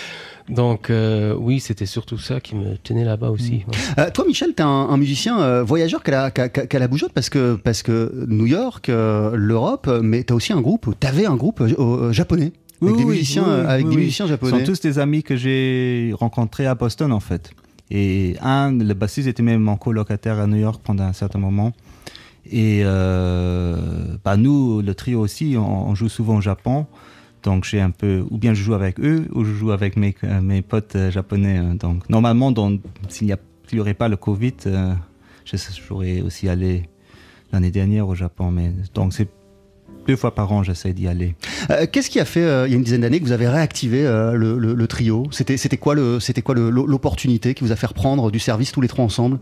Donc 0.49 0.91
euh, 0.91 1.35
oui, 1.39 1.61
c'était 1.61 1.87
surtout 1.87 2.19
ça 2.19 2.41
qui 2.41 2.55
me 2.55 2.77
tenait 2.77 3.05
là-bas 3.05 3.31
aussi. 3.31 3.65
Mm. 3.67 3.71
Euh, 3.99 4.11
toi, 4.11 4.25
Michel, 4.27 4.55
tu 4.55 4.63
es 4.63 4.67
un, 4.67 4.97
musicien 4.97 5.41
euh, 5.41 5.63
voyageur 5.63 6.03
qui 6.03 6.11
a, 6.11 6.33
la 6.73 6.89
bougeotte 6.89 7.13
parce 7.13 7.31
que, 7.31 7.57
parce 7.57 7.83
que 7.83 8.27
New 8.29 8.47
York, 8.47 8.89
l'Europe, 8.89 9.91
mais 10.03 10.25
tu 10.25 10.33
as 10.33 10.37
aussi 10.37 10.53
un 10.53 10.61
groupe, 10.61 10.95
tu 10.99 11.07
avais 11.07 11.27
un 11.27 11.37
groupe 11.37 11.63
japonais. 12.11 12.53
Avec 12.81 12.97
des, 12.97 13.05
musiciens, 13.05 13.45
avec 13.45 13.89
des 13.89 13.97
musiciens 13.97 14.27
japonais. 14.29 14.53
Ce 14.53 14.59
sont 14.59 14.65
tous 14.65 14.81
des 14.81 15.01
amis 15.01 15.25
que 15.25 15.37
j'ai 15.37 16.15
rencontrés 16.19 16.67
à 16.67 16.77
Boston 16.77 17.13
en 17.13 17.21
fait. 17.21 17.51
Et 17.91 18.37
un, 18.41 18.71
le 18.73 18.95
bassiste 18.95 19.27
était 19.27 19.43
même 19.43 19.63
mon 19.63 19.77
colocataire 19.77 20.39
à 20.39 20.47
New 20.47 20.59
York 20.59 20.81
pendant 20.85 21.05
un 21.05 21.13
certain 21.13 21.39
moment. 21.39 21.73
Et 22.51 22.83
bah, 22.85 24.37
nous, 24.37 24.81
le 24.81 24.95
trio 24.95 25.21
aussi, 25.21 25.57
on 25.59 25.95
joue 25.95 26.09
souvent 26.09 26.37
au 26.37 26.41
Japon. 26.41 26.87
Donc 27.43 27.65
j'ai 27.65 27.81
un 27.81 27.91
peu, 27.91 28.25
ou 28.31 28.39
bien 28.39 28.55
je 28.55 28.63
joue 28.63 28.75
avec 28.75 28.99
eux, 29.01 29.27
ou 29.33 29.45
je 29.45 29.53
joue 29.53 29.71
avec 29.71 29.97
mes, 29.97 30.15
euh, 30.25 30.41
mes 30.41 30.63
potes 30.63 30.97
euh, 30.97 31.11
japonais. 31.11 31.57
Hein. 31.57 31.75
Donc 31.75 32.09
normalement, 32.09 32.53
s'il 33.09 33.37
n'y 33.73 33.81
aurait 33.81 33.95
pas 33.95 34.09
le 34.09 34.17
Covid, 34.17 34.55
euh, 34.67 34.95
j'aurais 35.89 36.21
aussi 36.21 36.49
allé 36.49 36.89
l'année 37.53 37.71
dernière 37.71 38.09
au 38.09 38.15
Japon. 38.15 38.51
Mais 38.51 38.73
donc 38.95 39.13
c'est 39.13 39.29
deux 40.07 40.17
fois 40.17 40.35
par 40.35 40.51
an, 40.53 40.63
j'essaie 40.63 40.95
d'y 40.95 41.07
aller. 41.07 41.35
Qu'est-ce 41.93 42.09
qui 42.09 42.19
a 42.19 42.25
fait, 42.25 42.41
il 42.41 42.71
y 42.71 42.75
a 42.75 42.77
une 42.77 42.83
dizaine 42.83 43.03
d'années, 43.03 43.21
que 43.21 43.27
vous 43.27 43.33
avez 43.33 43.47
réactivé 43.47 44.05
le, 44.05 44.87
trio? 44.87 45.27
C'était 45.31 45.77
quoi 45.77 45.95
l'opportunité 45.95 47.53
qui 47.53 47.63
vous 47.63 47.73
a 47.73 47.77
fait 47.77 47.89
reprendre 47.89 48.31
du 48.31 48.39
service 48.39 48.73
tous 48.73 48.81
les 48.81 48.89
trois 48.89 49.05
ensemble? 49.05 49.39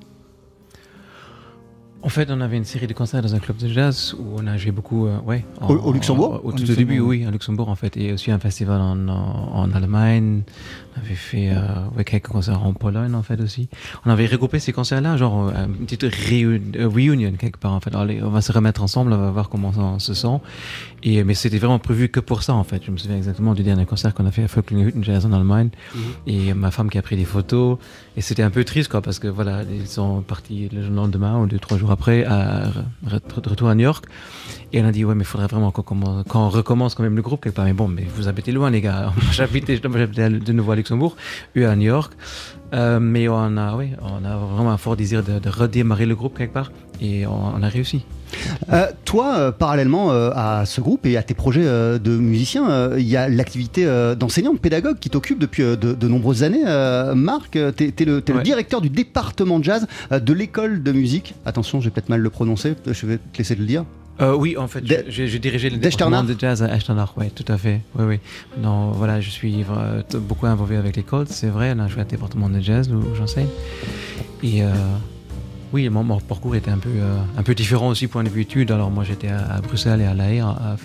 En 2.07 2.09
fait, 2.09 2.31
on 2.31 2.41
avait 2.41 2.57
une 2.57 2.65
série 2.65 2.87
de 2.87 2.93
concerts 2.93 3.21
dans 3.21 3.35
un 3.35 3.41
club 3.41 3.57
de 3.57 3.67
jazz 3.69 4.15
où 4.17 4.37
on 4.41 4.47
a 4.47 4.57
joué 4.57 4.71
beaucoup, 4.71 5.09
euh, 5.09 5.19
ouais. 5.27 5.45
en- 5.61 5.69
Au- 5.75 5.87
au 5.89 5.93
Luxembourg 5.93 6.41
Au, 6.45 6.49
Au 6.49 6.53
tout 6.53 6.59
Luxembourg, 6.59 6.77
début, 6.77 7.01
oui. 7.01 7.25
à 7.27 7.33
Luxembourg 7.33 7.69
en 7.69 7.75
fait, 7.75 7.97
et 7.97 8.13
aussi 8.13 8.31
un 8.31 8.39
festival 8.39 8.81
en, 8.81 9.09
en, 9.09 9.51
en 9.55 9.73
Allemagne. 9.73 10.43
On 10.97 11.01
avait 11.05 11.15
fait 11.17 11.51
euh, 11.51 11.57
ouais, 11.97 12.05
quelques 12.05 12.29
concerts 12.29 12.65
en 12.65 12.73
Pologne 12.75 13.13
en 13.15 13.25
fait 13.25 13.41
aussi. 13.41 13.69
On 14.07 14.11
avait 14.11 14.27
regroupé 14.27 14.61
ces 14.61 14.73
concerts-là, 14.73 15.17
genre 15.17 15.49
euh, 15.49 15.67
une 15.67 15.85
petite 15.85 16.05
réun- 16.05 16.61
reunion 16.87 17.33
quelque 17.33 17.59
part 17.59 17.73
en 17.73 17.81
fait. 17.81 17.93
Allez, 17.95 18.23
on 18.23 18.31
va 18.31 18.41
se 18.41 18.53
remettre 18.53 18.83
ensemble, 18.85 19.13
on 19.13 19.19
va 19.19 19.31
voir 19.33 19.49
comment 19.49 19.73
on 19.77 19.99
se 19.99 20.15
sent. 20.15 20.39
Et 21.03 21.23
mais 21.25 21.35
c'était 21.35 21.59
vraiment 21.59 21.79
prévu 21.79 22.09
que 22.09 22.21
pour 22.21 22.43
ça 22.43 22.55
en 22.55 22.65
fait. 22.65 22.83
Je 22.85 22.91
me 22.91 22.97
souviens 22.97 23.17
exactement 23.17 23.55
du 23.55 23.63
dernier 23.63 23.87
concert 23.87 24.15
qu'on 24.15 24.27
a 24.27 24.31
fait 24.31 24.45
à 24.45 24.47
Völklinghütten 24.47 25.05
Jazz 25.05 25.27
en 25.27 25.33
Allemagne, 25.33 25.71
et 26.27 26.55
ma 26.55 26.71
femme 26.71 26.91
qui 26.91 26.99
a 26.99 27.03
pris 27.03 27.17
des 27.17 27.25
photos. 27.25 27.79
Et 28.17 28.23
c'était 28.23 28.43
un 28.43 28.51
peu 28.51 28.65
triste 28.65 28.91
quoi, 28.91 29.03
parce 29.03 29.19
que 29.19 29.29
voilà, 29.29 29.63
ils 29.63 29.87
sont 29.87 30.23
partis 30.23 30.69
le 30.73 30.89
lendemain 30.89 31.39
ou 31.41 31.47
deux 31.47 31.59
trois 31.59 31.79
jours 31.79 31.91
après 31.91 32.25
à 32.25 32.71
retour 33.35 33.69
à 33.69 33.75
New 33.75 33.83
York. 33.83 34.07
Et 34.73 34.83
on 34.83 34.87
a 34.87 34.93
dit 34.93 35.05
ouais 35.05 35.15
mais 35.15 35.23
il 35.23 35.27
faudrait 35.27 35.47
vraiment 35.47 35.71
qu'on 35.71 36.25
qu'on 36.25 36.49
recommence 36.49 36.95
quand 36.95 37.03
même 37.03 37.17
le 37.17 37.23
groupe 37.23 37.43
quelque 37.43 37.55
part. 37.55 37.67
Mais 37.67 37.73
bon, 37.73 37.89
mais 37.89 38.07
vous 38.17 38.29
habitez 38.29 38.53
loin 38.53 38.71
les 38.71 38.81
gars. 38.81 39.13
J'habitais 39.33 39.77
j'habitais 39.83 40.31
de 40.31 40.53
nouveau 40.53 40.73
à 40.73 40.77
Luxembourg, 40.77 41.17
eux 41.57 41.69
à 41.69 41.77
New 41.77 41.87
York. 41.87 42.13
Euh, 42.75 42.99
mais 42.99 43.29
on 43.29 43.57
a 43.57 43.77
oui, 43.77 43.91
on 44.03 44.25
a 44.25 44.37
vraiment 44.37 44.73
un 44.73 44.77
fort 44.77 44.97
désir 44.97 45.23
de, 45.23 45.39
de 45.39 45.49
redémarrer 45.49 46.07
le 46.07 46.17
groupe 46.17 46.37
quelque 46.37 46.53
part 46.53 46.73
et 47.01 47.27
on, 47.27 47.63
a 47.63 47.69
réussi. 47.69 48.03
Euh, 48.73 48.87
toi, 49.05 49.37
euh, 49.37 49.53
parallèlement 49.53 50.11
euh, 50.11 50.31
à 50.35 50.65
ce 50.67 50.81
groupe 50.81 51.07
et 51.07 51.17
à 51.17 51.23
tes 51.23 51.35
projets 51.35 51.65
de 51.65 52.17
musicien, 52.17 52.91
il 52.97 53.07
y 53.07 53.17
a 53.17 53.29
l'activité 53.29 53.87
d'enseignant, 54.19 54.53
de 54.53 54.59
pédagogue 54.59 54.99
qui 54.99 55.11
t'occupe 55.11 55.39
depuis 55.39 55.63
de, 55.63 55.77
de 55.77 56.09
nombreuses 56.09 56.43
années. 56.43 56.65
Marc, 57.15 57.59
t'es 57.77 57.95
es 57.99 58.05
le, 58.05 58.23
directeur 58.43 58.81
du 58.81 58.91
département 58.91 59.59
de 59.59 59.65
jazz 59.65 59.87
de 60.11 60.33
l'école 60.33 60.83
de 60.83 60.93
musique. 60.93 61.35
Attention, 61.45 61.81
j'ai 61.81 61.91
peut-être 61.91 62.09
mal 62.09 62.21
le 62.21 62.31
prononcer, 62.31 62.75
je 62.87 63.07
vais 63.07 63.19
te 63.19 63.39
laisser 63.39 63.55
le 63.55 63.65
dire. 63.65 63.85
Euh, 64.21 64.35
oui, 64.35 64.57
en 64.57 64.67
fait, 64.67 64.83
j'ai 65.09 65.39
dirigé 65.39 65.69
le 65.69 65.77
département 65.77 66.25
de 66.25 66.35
jazz 66.39 66.63
à 66.63 66.75
Echternach, 66.75 67.11
oui, 67.17 67.31
tout 67.31 67.45
à 67.49 67.59
fait. 67.59 67.83
Oui, 67.99 68.05
oui. 68.07 68.21
Non, 68.59 68.91
voilà, 68.93 69.21
je 69.21 69.29
suis 69.29 69.65
euh, 69.71 70.03
beaucoup 70.15 70.47
involvé 70.47 70.77
avec 70.77 70.97
l'école, 70.97 71.27
c'est 71.29 71.49
vrai. 71.49 71.75
On 71.77 71.81
a 71.81 71.89
joué 71.89 72.01
à 72.01 72.05
un 72.05 72.09
département 72.09 72.49
de 72.49 72.61
jazz 72.61 72.91
où 72.91 73.15
j'enseigne. 73.15 73.49
Et 74.43 74.63
euh, 74.63 74.73
oui, 75.73 75.89
mon, 75.89 76.05
mon 76.05 76.19
parcours 76.21 76.55
était 76.57 76.71
un 76.71 76.79
peu, 76.79 76.89
euh, 76.91 77.17
un 77.37 77.43
peu 77.43 77.55
différent 77.55 77.89
aussi 77.89 78.07
point 78.07 78.23
de 78.25 78.29
vue 78.29 78.43
études. 78.43 78.71
Alors 78.71 78.91
moi, 78.91 79.05
j'étais 79.05 79.29
à, 79.29 79.55
à 79.57 79.61
Bruxelles 79.61 80.01
et 80.01 80.05
à 80.05 80.15
La 80.15 80.25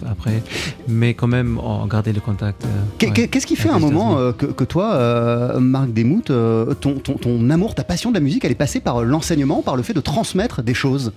après, 0.09 0.41
mais 0.87 1.13
quand 1.13 1.27
même, 1.27 1.59
on 1.63 1.85
gardait 1.85 2.13
le 2.13 2.19
contact. 2.21 2.65
euh, 2.65 3.07
ouais, 3.07 3.27
Qu'est-ce 3.27 3.45
qui 3.47 3.55
fait 3.55 3.69
à 3.69 3.75
un 3.75 3.79
moment 3.79 4.17
euh, 4.17 4.31
que, 4.31 4.45
que 4.47 4.63
toi, 4.63 5.57
Marc 5.59 5.91
Desmout, 5.93 6.23
ton, 6.25 6.95
ton- 6.95 7.13
ton 7.13 7.49
amour, 7.49 7.75
ta 7.75 7.83
passion 7.83 8.09
de 8.09 8.15
la 8.15 8.21
musique, 8.21 8.43
elle 8.45 8.51
est 8.51 8.55
passée 8.55 8.79
par 8.79 9.03
l'enseignement, 9.03 9.61
par 9.61 9.75
le 9.75 9.83
fait 9.83 9.93
de 9.93 10.01
transmettre 10.01 10.61
des 10.61 10.73
choses? 10.73 11.11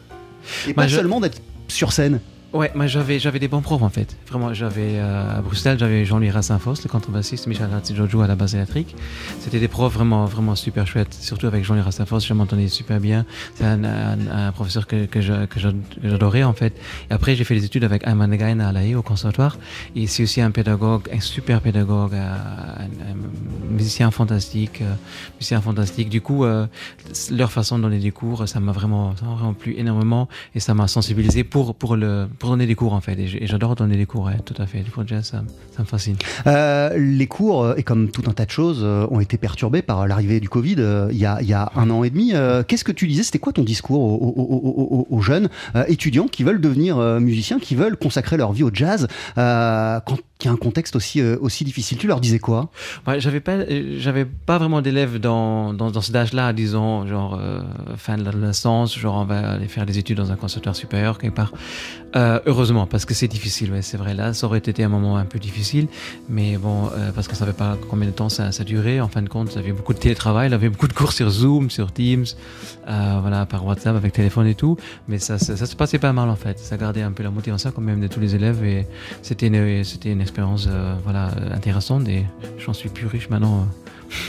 Et 0.68 0.72
Bah, 0.74 0.82
pas 0.82 0.88
je- 0.88 0.96
seulement 0.96 1.20
d'être 1.20 1.40
sur 1.68 1.92
scène? 1.92 2.20
Ouais, 2.54 2.70
moi 2.76 2.86
j'avais 2.86 3.18
j'avais 3.18 3.40
des 3.40 3.48
bons 3.48 3.62
profs 3.62 3.82
en 3.82 3.88
fait. 3.88 4.16
Vraiment, 4.28 4.54
j'avais 4.54 4.92
euh, 5.00 5.38
à 5.38 5.42
Bruxelles, 5.42 5.76
j'avais 5.76 6.04
Jean-Louis 6.04 6.30
Rassinfos, 6.30 6.74
le 6.84 6.88
contrebassiste, 6.88 7.48
Michel 7.48 7.68
Ratzi-Jojo 7.68 8.20
à 8.22 8.28
la 8.28 8.36
basse 8.36 8.54
électrique. 8.54 8.94
C'était 9.40 9.58
des 9.58 9.66
profs 9.66 9.92
vraiment 9.92 10.24
vraiment 10.26 10.54
super 10.54 10.86
chouettes, 10.86 11.12
surtout 11.14 11.48
avec 11.48 11.64
Jean-Louis 11.64 11.82
Rassinfos, 11.82 12.20
je 12.20 12.32
m'entendais 12.32 12.68
super 12.68 13.00
bien. 13.00 13.26
C'est 13.56 13.64
un, 13.64 13.82
un- 13.82 14.46
un 14.46 14.52
professeur 14.52 14.86
que, 14.86 15.04
que 15.06 15.20
j'adorais 15.20 16.44
en 16.44 16.52
fait. 16.52 16.74
Et 17.10 17.12
après, 17.12 17.34
j'ai 17.34 17.42
fait 17.42 17.56
des 17.56 17.64
études 17.64 17.82
avec 17.82 18.06
Ayman 18.06 18.30
Negaïn 18.30 18.60
à 18.60 18.70
La 18.70 18.84
Haye 18.84 18.94
au 18.94 19.02
conservatoire. 19.02 19.58
Et 19.96 20.06
c'est 20.06 20.22
aussi 20.22 20.40
un 20.40 20.52
pédagogue, 20.52 21.08
un 21.12 21.18
super 21.20 21.60
pédagogue, 21.60 22.14
un, 22.14 22.84
un 22.84 23.68
musicien 23.68 24.12
fantastique, 24.12 24.80
euh, 24.80 24.94
musicien 25.38 25.60
fantastique. 25.60 26.08
Du 26.08 26.20
coup, 26.20 26.44
euh, 26.44 26.66
leur 27.32 27.50
façon 27.50 27.78
de 27.78 27.82
donner 27.82 27.98
des 27.98 28.12
cours, 28.12 28.46
ça 28.48 28.60
m'a 28.60 28.70
vraiment, 28.70 29.16
ça 29.16 29.24
m'a 29.26 29.32
vraiment 29.34 29.56
énormément 29.76 30.28
et 30.54 30.60
ça 30.60 30.72
m'a 30.72 30.86
sensibilisé 30.86 31.42
pour, 31.42 31.74
pour, 31.74 31.96
le, 31.96 32.28
donner 32.48 32.66
des 32.66 32.74
cours 32.74 32.92
en 32.92 33.00
fait. 33.00 33.18
Et 33.18 33.46
j'adore 33.46 33.74
donner 33.74 33.96
des 33.96 34.06
cours, 34.06 34.30
tout 34.44 34.54
à 34.58 34.66
fait. 34.66 34.78
Les 34.78 34.90
cours 34.90 35.04
de 35.04 35.08
jazz, 35.08 35.24
ça, 35.24 35.42
me- 35.42 35.84
fascine. 35.84 36.16
Euh, 36.46 36.96
les 36.96 37.26
cours, 37.26 37.64
euh, 37.64 37.74
et 37.76 37.82
comme 37.82 38.10
tout 38.10 38.22
un 38.28 38.32
tas 38.32 38.46
de 38.46 38.50
choses, 38.50 38.80
euh, 38.82 39.06
ont 39.10 39.20
été 39.20 39.36
perturbés 39.36 39.82
par 39.82 40.06
l'arrivée 40.06 40.40
du 40.40 40.48
Covid 40.48 40.76
il 41.10 41.16
y, 41.16 41.24
a, 41.26 41.72
un 41.76 41.90
an 41.90 42.04
et 42.04 42.10
demi. 42.10 42.32
Qu'est-ce 42.66 42.84
que 42.84 42.92
tu 42.92 43.06
disais? 43.06 43.22
C'était 43.22 43.38
quoi 43.38 43.52
ton 43.52 43.62
discours 43.62 44.02
aux, 45.10 45.20
jeunes 45.20 45.48
étudiants 45.88 46.28
qui 46.28 46.44
veulent 46.44 46.60
devenir 46.60 46.98
musiciens, 47.20 47.58
qui 47.58 47.74
veulent 47.74 47.96
consacrer 47.96 48.36
leur 48.36 48.52
vie 48.52 48.62
au 48.62 48.70
jazz 48.72 49.08
y 50.46 50.50
a 50.50 50.52
un 50.52 50.56
contexte 50.56 50.96
aussi, 50.96 51.20
euh, 51.20 51.36
aussi 51.40 51.64
difficile 51.64 51.98
Tu 51.98 52.06
leur 52.06 52.20
disais 52.20 52.38
quoi? 52.38 52.70
J'avais 53.18 53.40
pas, 53.40 53.52
euh, 53.52 53.96
j'avais 53.98 54.24
pas 54.24 54.58
vraiment 54.58 54.82
d'élèves 54.82 55.18
dans, 55.18 55.72
dans, 55.72 55.90
dans 55.90 56.00
cet 56.00 56.14
âge-là, 56.16 56.52
disons, 56.52 57.06
genre 57.06 57.38
euh, 57.40 57.60
fin 57.96 58.16
de 58.16 58.24
l'adolescence, 58.24 58.98
genre 58.98 59.16
on 59.16 59.24
va 59.24 59.52
aller 59.52 59.68
faire 59.68 59.86
des 59.86 59.98
études 59.98 60.18
dans 60.18 60.32
un 60.32 60.36
conservatoire 60.36 60.76
supérieur 60.76 61.18
quelque 61.18 61.34
part. 61.34 61.52
Heureusement, 62.46 62.86
parce 62.86 63.06
que 63.06 63.12
c'est 63.12 63.26
difficile, 63.26 63.72
c'est 63.80 63.96
vrai. 63.96 64.14
Là, 64.14 64.34
ça 64.34 64.46
aurait 64.46 64.58
été 64.58 64.84
un 64.84 64.88
moment 64.88 65.16
un 65.16 65.24
peu 65.24 65.40
difficile, 65.40 65.88
mais 66.28 66.56
bon, 66.56 66.88
parce 67.12 67.26
qu'on 67.26 67.34
savait 67.34 67.52
pas 67.52 67.76
combien 67.90 68.08
de 68.08 68.14
temps 68.14 68.28
ça, 68.28 68.52
ça 68.52 68.62
durait. 68.62 69.00
En 69.00 69.08
fin 69.08 69.20
de 69.20 69.28
compte, 69.28 69.48
il 69.52 69.56
y 69.56 69.58
avait 69.58 69.72
beaucoup 69.72 69.94
de 69.94 69.98
télétravail, 69.98 70.48
il 70.48 70.52
y 70.52 70.54
avait 70.54 70.68
beaucoup 70.68 70.86
de 70.86 70.92
cours 70.92 71.10
sur 71.10 71.28
Zoom, 71.28 71.70
sur 71.70 71.90
Teams, 71.92 72.26
voilà, 72.86 73.46
par 73.46 73.66
WhatsApp, 73.66 73.96
avec 73.96 74.12
téléphone 74.12 74.46
et 74.46 74.54
tout. 74.54 74.76
Mais 75.08 75.18
ça, 75.18 75.38
ça, 75.38 75.66
se 75.66 75.74
passait 75.74 75.98
pas 75.98 76.12
mal 76.12 76.28
en 76.28 76.36
fait. 76.36 76.60
Ça 76.60 76.76
gardait 76.76 77.02
un 77.02 77.10
peu 77.10 77.24
la 77.24 77.30
motivation 77.30 77.72
quand 77.72 77.82
même 77.82 78.00
de 78.00 78.06
tous 78.06 78.20
les 78.20 78.36
élèves 78.36 78.62
et 78.64 78.86
c'était 79.22 79.44
c'était 79.84 80.12
une 80.12 80.20
expérience, 80.20 80.33
euh, 80.38 80.94
voilà, 81.04 81.30
intéressante 81.52 82.08
et 82.08 82.24
j'en 82.58 82.72
suis 82.72 82.88
plus 82.88 83.06
riche 83.06 83.28
maintenant 83.28 83.66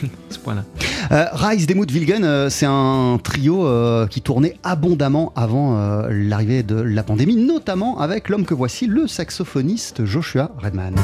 euh, 0.04 0.08
ce 0.30 0.40
point-là. 0.40 0.64
Euh, 1.12 1.26
Rise 1.34 1.68
Demuth 1.68 1.92
Wilgen, 1.92 2.24
euh, 2.24 2.50
c'est 2.50 2.66
un 2.68 3.20
trio 3.22 3.66
euh, 3.66 4.08
qui 4.08 4.22
tournait 4.22 4.58
abondamment 4.64 5.32
avant 5.36 5.78
euh, 5.78 6.08
l'arrivée 6.12 6.64
de 6.64 6.76
la 6.76 7.04
pandémie, 7.04 7.36
notamment 7.36 8.00
avec 8.00 8.30
l'homme 8.30 8.46
que 8.46 8.54
voici, 8.54 8.88
le 8.88 9.08
saxophoniste 9.08 10.06
Joshua 10.06 10.52
Redman. 10.58 10.96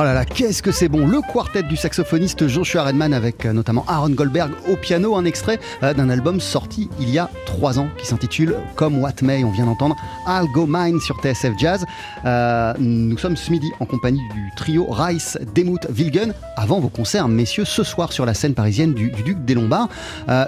Oh 0.00 0.04
là 0.04 0.14
là. 0.14 0.19
Qu'est-ce 0.34 0.62
que 0.62 0.72
c'est 0.72 0.88
bon? 0.88 1.06
Le 1.06 1.20
quartet 1.20 1.62
du 1.62 1.76
saxophoniste 1.76 2.46
Joshua 2.46 2.84
Redman 2.84 3.12
avec 3.12 3.44
euh, 3.44 3.52
notamment 3.52 3.84
Aaron 3.88 4.10
Goldberg 4.10 4.52
au 4.70 4.76
piano, 4.76 5.16
un 5.16 5.24
extrait 5.24 5.58
euh, 5.82 5.94
d'un 5.94 6.08
album 6.08 6.40
sorti 6.40 6.88
il 7.00 7.10
y 7.10 7.18
a 7.18 7.28
trois 7.46 7.78
ans 7.78 7.88
qui 7.98 8.06
s'intitule 8.06 8.56
Comme 8.76 8.98
What 9.02 9.22
May, 9.22 9.44
on 9.44 9.50
vient 9.50 9.66
d'entendre 9.66 9.96
I'll 10.26 10.46
Go 10.52 10.66
Mine 10.68 11.00
sur 11.00 11.20
TSF 11.20 11.52
Jazz. 11.58 11.84
Euh, 12.24 12.72
nous 12.78 13.18
sommes 13.18 13.36
ce 13.36 13.50
midi 13.50 13.70
en 13.80 13.86
compagnie 13.86 14.20
du 14.34 14.50
trio 14.56 14.86
Rice, 14.90 15.38
Demuth, 15.54 15.86
Vilgen, 15.90 16.32
avant 16.56 16.80
vos 16.80 16.88
concerts, 16.88 17.28
messieurs, 17.28 17.64
ce 17.64 17.82
soir 17.82 18.12
sur 18.12 18.26
la 18.26 18.34
scène 18.34 18.54
parisienne 18.54 18.94
du, 18.94 19.10
du 19.10 19.22
Duc 19.22 19.44
des 19.44 19.54
Lombards. 19.54 19.88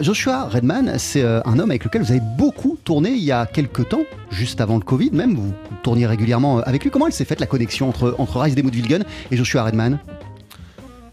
Joshua 0.01 0.49
Redman, 0.49 0.95
c'est 0.99 1.25
un 1.25 1.59
homme 1.59 1.71
avec 1.71 1.85
lequel 1.85 2.03
vous 2.03 2.11
avez 2.11 2.23
beaucoup 2.39 2.79
tourné 2.85 3.11
il 3.11 3.23
y 3.23 3.33
a 3.33 3.47
quelques 3.47 3.89
temps, 3.89 4.03
juste 4.31 4.61
avant 4.61 4.77
le 4.77 4.83
Covid 4.83 5.11
même, 5.13 5.35
vous 5.35 5.53
tourniez 5.83 6.07
régulièrement 6.07 6.59
avec 6.59 6.85
lui. 6.85 6.91
Comment 6.91 7.07
elle 7.07 7.13
s'est 7.13 7.25
faite 7.25 7.41
la 7.41 7.47
connexion 7.47 7.89
entre, 7.89 8.15
entre 8.19 8.39
Rice, 8.41 8.55
Demuth, 8.55 8.75
Vilgen 8.75 9.05
et 9.31 9.37
Joshua 9.37 9.65
Redman? 9.65 9.72
Man. 9.73 10.22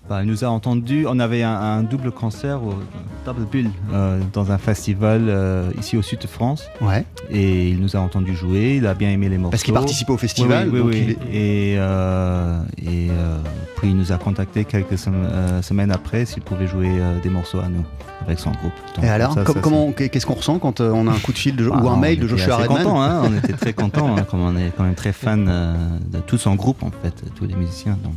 Bah, 0.09 0.23
il 0.23 0.27
nous 0.27 0.43
a 0.43 0.47
entendu, 0.47 1.05
on 1.07 1.19
avait 1.19 1.43
un, 1.43 1.53
un 1.53 1.83
double 1.83 2.11
concert 2.11 2.63
au 2.63 2.73
Double 3.27 3.45
Bill 3.51 3.69
euh, 3.93 4.19
dans 4.33 4.51
un 4.51 4.57
festival 4.57 5.25
euh, 5.27 5.69
ici 5.79 5.97
au 5.97 6.01
sud 6.01 6.17
de 6.19 6.25
France. 6.25 6.63
Ouais. 6.81 7.05
Et 7.29 7.69
il 7.69 7.79
nous 7.79 7.95
a 7.95 7.99
entendu 7.99 8.35
jouer, 8.35 8.77
il 8.77 8.87
a 8.87 8.95
bien 8.95 9.11
aimé 9.11 9.29
les 9.29 9.37
morceaux. 9.37 9.51
Parce 9.51 9.61
qu'il 9.61 9.73
participait 9.75 10.11
au 10.11 10.17
festival, 10.17 10.67
Oui, 10.71 10.79
oui, 10.79 10.79
donc 10.79 10.89
oui, 10.89 10.97
il 10.97 11.07
oui. 11.09 11.17
est- 11.31 11.35
Et, 11.73 11.75
euh, 11.77 12.59
et 12.81 13.09
euh, 13.11 13.37
puis 13.77 13.89
il 13.89 13.95
nous 13.95 14.11
a 14.11 14.17
contacté 14.17 14.65
quelques 14.65 14.97
sem- 14.97 15.61
semaines 15.61 15.91
après 15.91 16.25
s'il 16.25 16.41
pouvait 16.41 16.65
jouer 16.67 16.89
des 17.21 17.29
morceaux 17.29 17.59
à 17.59 17.67
nous 17.69 17.85
avec 18.25 18.39
son 18.39 18.49
groupe. 18.49 18.73
Donc, 18.95 19.05
Et 19.05 19.09
alors, 19.09 19.33
ça, 19.35 19.43
com- 19.43 19.53
ça, 19.55 19.61
comment, 19.61 19.91
qu'est-ce 19.91 20.25
qu'on 20.25 20.33
ressent 20.33 20.57
quand 20.57 20.81
on 20.81 21.07
a 21.07 21.11
un 21.11 21.19
coup 21.19 21.33
de 21.33 21.37
fil 21.37 21.55
de- 21.55 21.69
Ah, 21.71 21.83
ou 21.83 21.87
un 21.87 21.97
mail 21.97 22.19
de 22.19 22.27
Joshua 22.27 22.57
Redman 22.57 22.77
content, 22.79 23.01
hein, 23.03 23.21
On 23.25 23.37
était 23.37 23.53
très 23.53 23.73
contents, 23.73 24.17
hein, 24.17 24.23
comme 24.23 24.41
on 24.41 24.57
est 24.57 24.71
quand 24.75 24.83
même 24.85 24.95
très 24.95 25.13
fan 25.13 25.45
de 26.11 26.17
tout 26.19 26.39
son 26.39 26.55
groupe, 26.55 26.81
en 26.81 26.89
fait, 27.03 27.13
tous 27.35 27.45
les 27.45 27.53
musiciens. 27.55 27.95
Donc, 28.03 28.15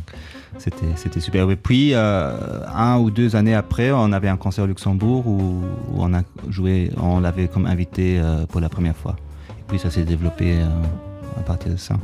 c'était, 0.57 1.19
super. 1.19 1.49
Et 1.49 1.55
puis, 1.55 1.93
euh, 1.93 2.31
un 2.73 2.97
ou 2.97 3.11
deux 3.11 3.35
années 3.35 3.55
après, 3.55 3.91
on 3.91 4.11
avait 4.11 4.29
un 4.29 4.37
concert 4.37 4.63
au 4.63 4.67
Luxembourg 4.67 5.25
où, 5.27 5.61
on 5.97 6.11
on 7.01 7.19
l'avait 7.19 7.47
comme 7.47 7.65
invité 7.65 8.19
euh, 8.19 8.45
pour 8.45 8.61
la 8.61 8.69
première 8.69 8.95
fois. 8.95 9.15
Et 9.49 9.63
puis, 9.67 9.79
ça 9.79 9.89
s'est 9.89 10.03
développé 10.03 10.53
euh, 10.53 10.65
à 11.39 11.41
partir 11.41 11.71
de 11.71 11.77
ça. 11.77 11.95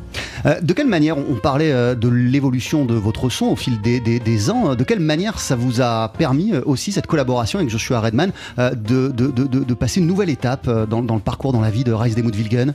De 0.61 0.73
quelle 0.73 0.87
manière, 0.87 1.17
on 1.17 1.35
parlait 1.35 1.71
de 1.95 2.09
l'évolution 2.09 2.85
de 2.85 2.95
votre 2.95 3.29
son 3.29 3.47
au 3.47 3.55
fil 3.55 3.79
des, 3.81 4.49
ans, 4.49 4.73
de 4.73 4.83
quelle 4.83 4.99
manière 4.99 5.39
ça 5.39 5.55
vous 5.55 5.81
a 5.81 6.11
permis 6.17 6.53
aussi 6.65 6.91
cette 6.91 7.05
collaboration 7.05 7.59
avec 7.59 7.69
Joshua 7.69 7.99
Redman 7.99 8.31
de, 8.57 9.09
de- 9.09 9.73
passer 9.75 9.99
une 9.99 10.07
nouvelle 10.07 10.29
étape 10.29 10.67
dans, 10.87 11.01
le 11.01 11.19
parcours, 11.19 11.53
dans 11.53 11.61
la 11.61 11.69
vie 11.69 11.83
de 11.83 11.93
Rice 11.93 12.15
Demuth 12.15 12.35
Vilgen 12.35 12.73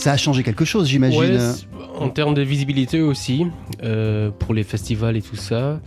Ça 0.00 0.12
a 0.12 0.16
changé 0.16 0.42
quelque 0.42 0.64
chose, 0.64 0.88
j'imagine. 0.88 1.20
Ouais, 1.20 1.38
en 1.98 2.08
termes 2.08 2.32
de 2.32 2.40
visibilité 2.40 3.02
aussi, 3.02 3.46
euh, 3.82 4.30
pour 4.30 4.54
les 4.54 4.62
festivals 4.62 5.14
et 5.16 5.20
tout 5.22 5.36
ça, 5.36 5.78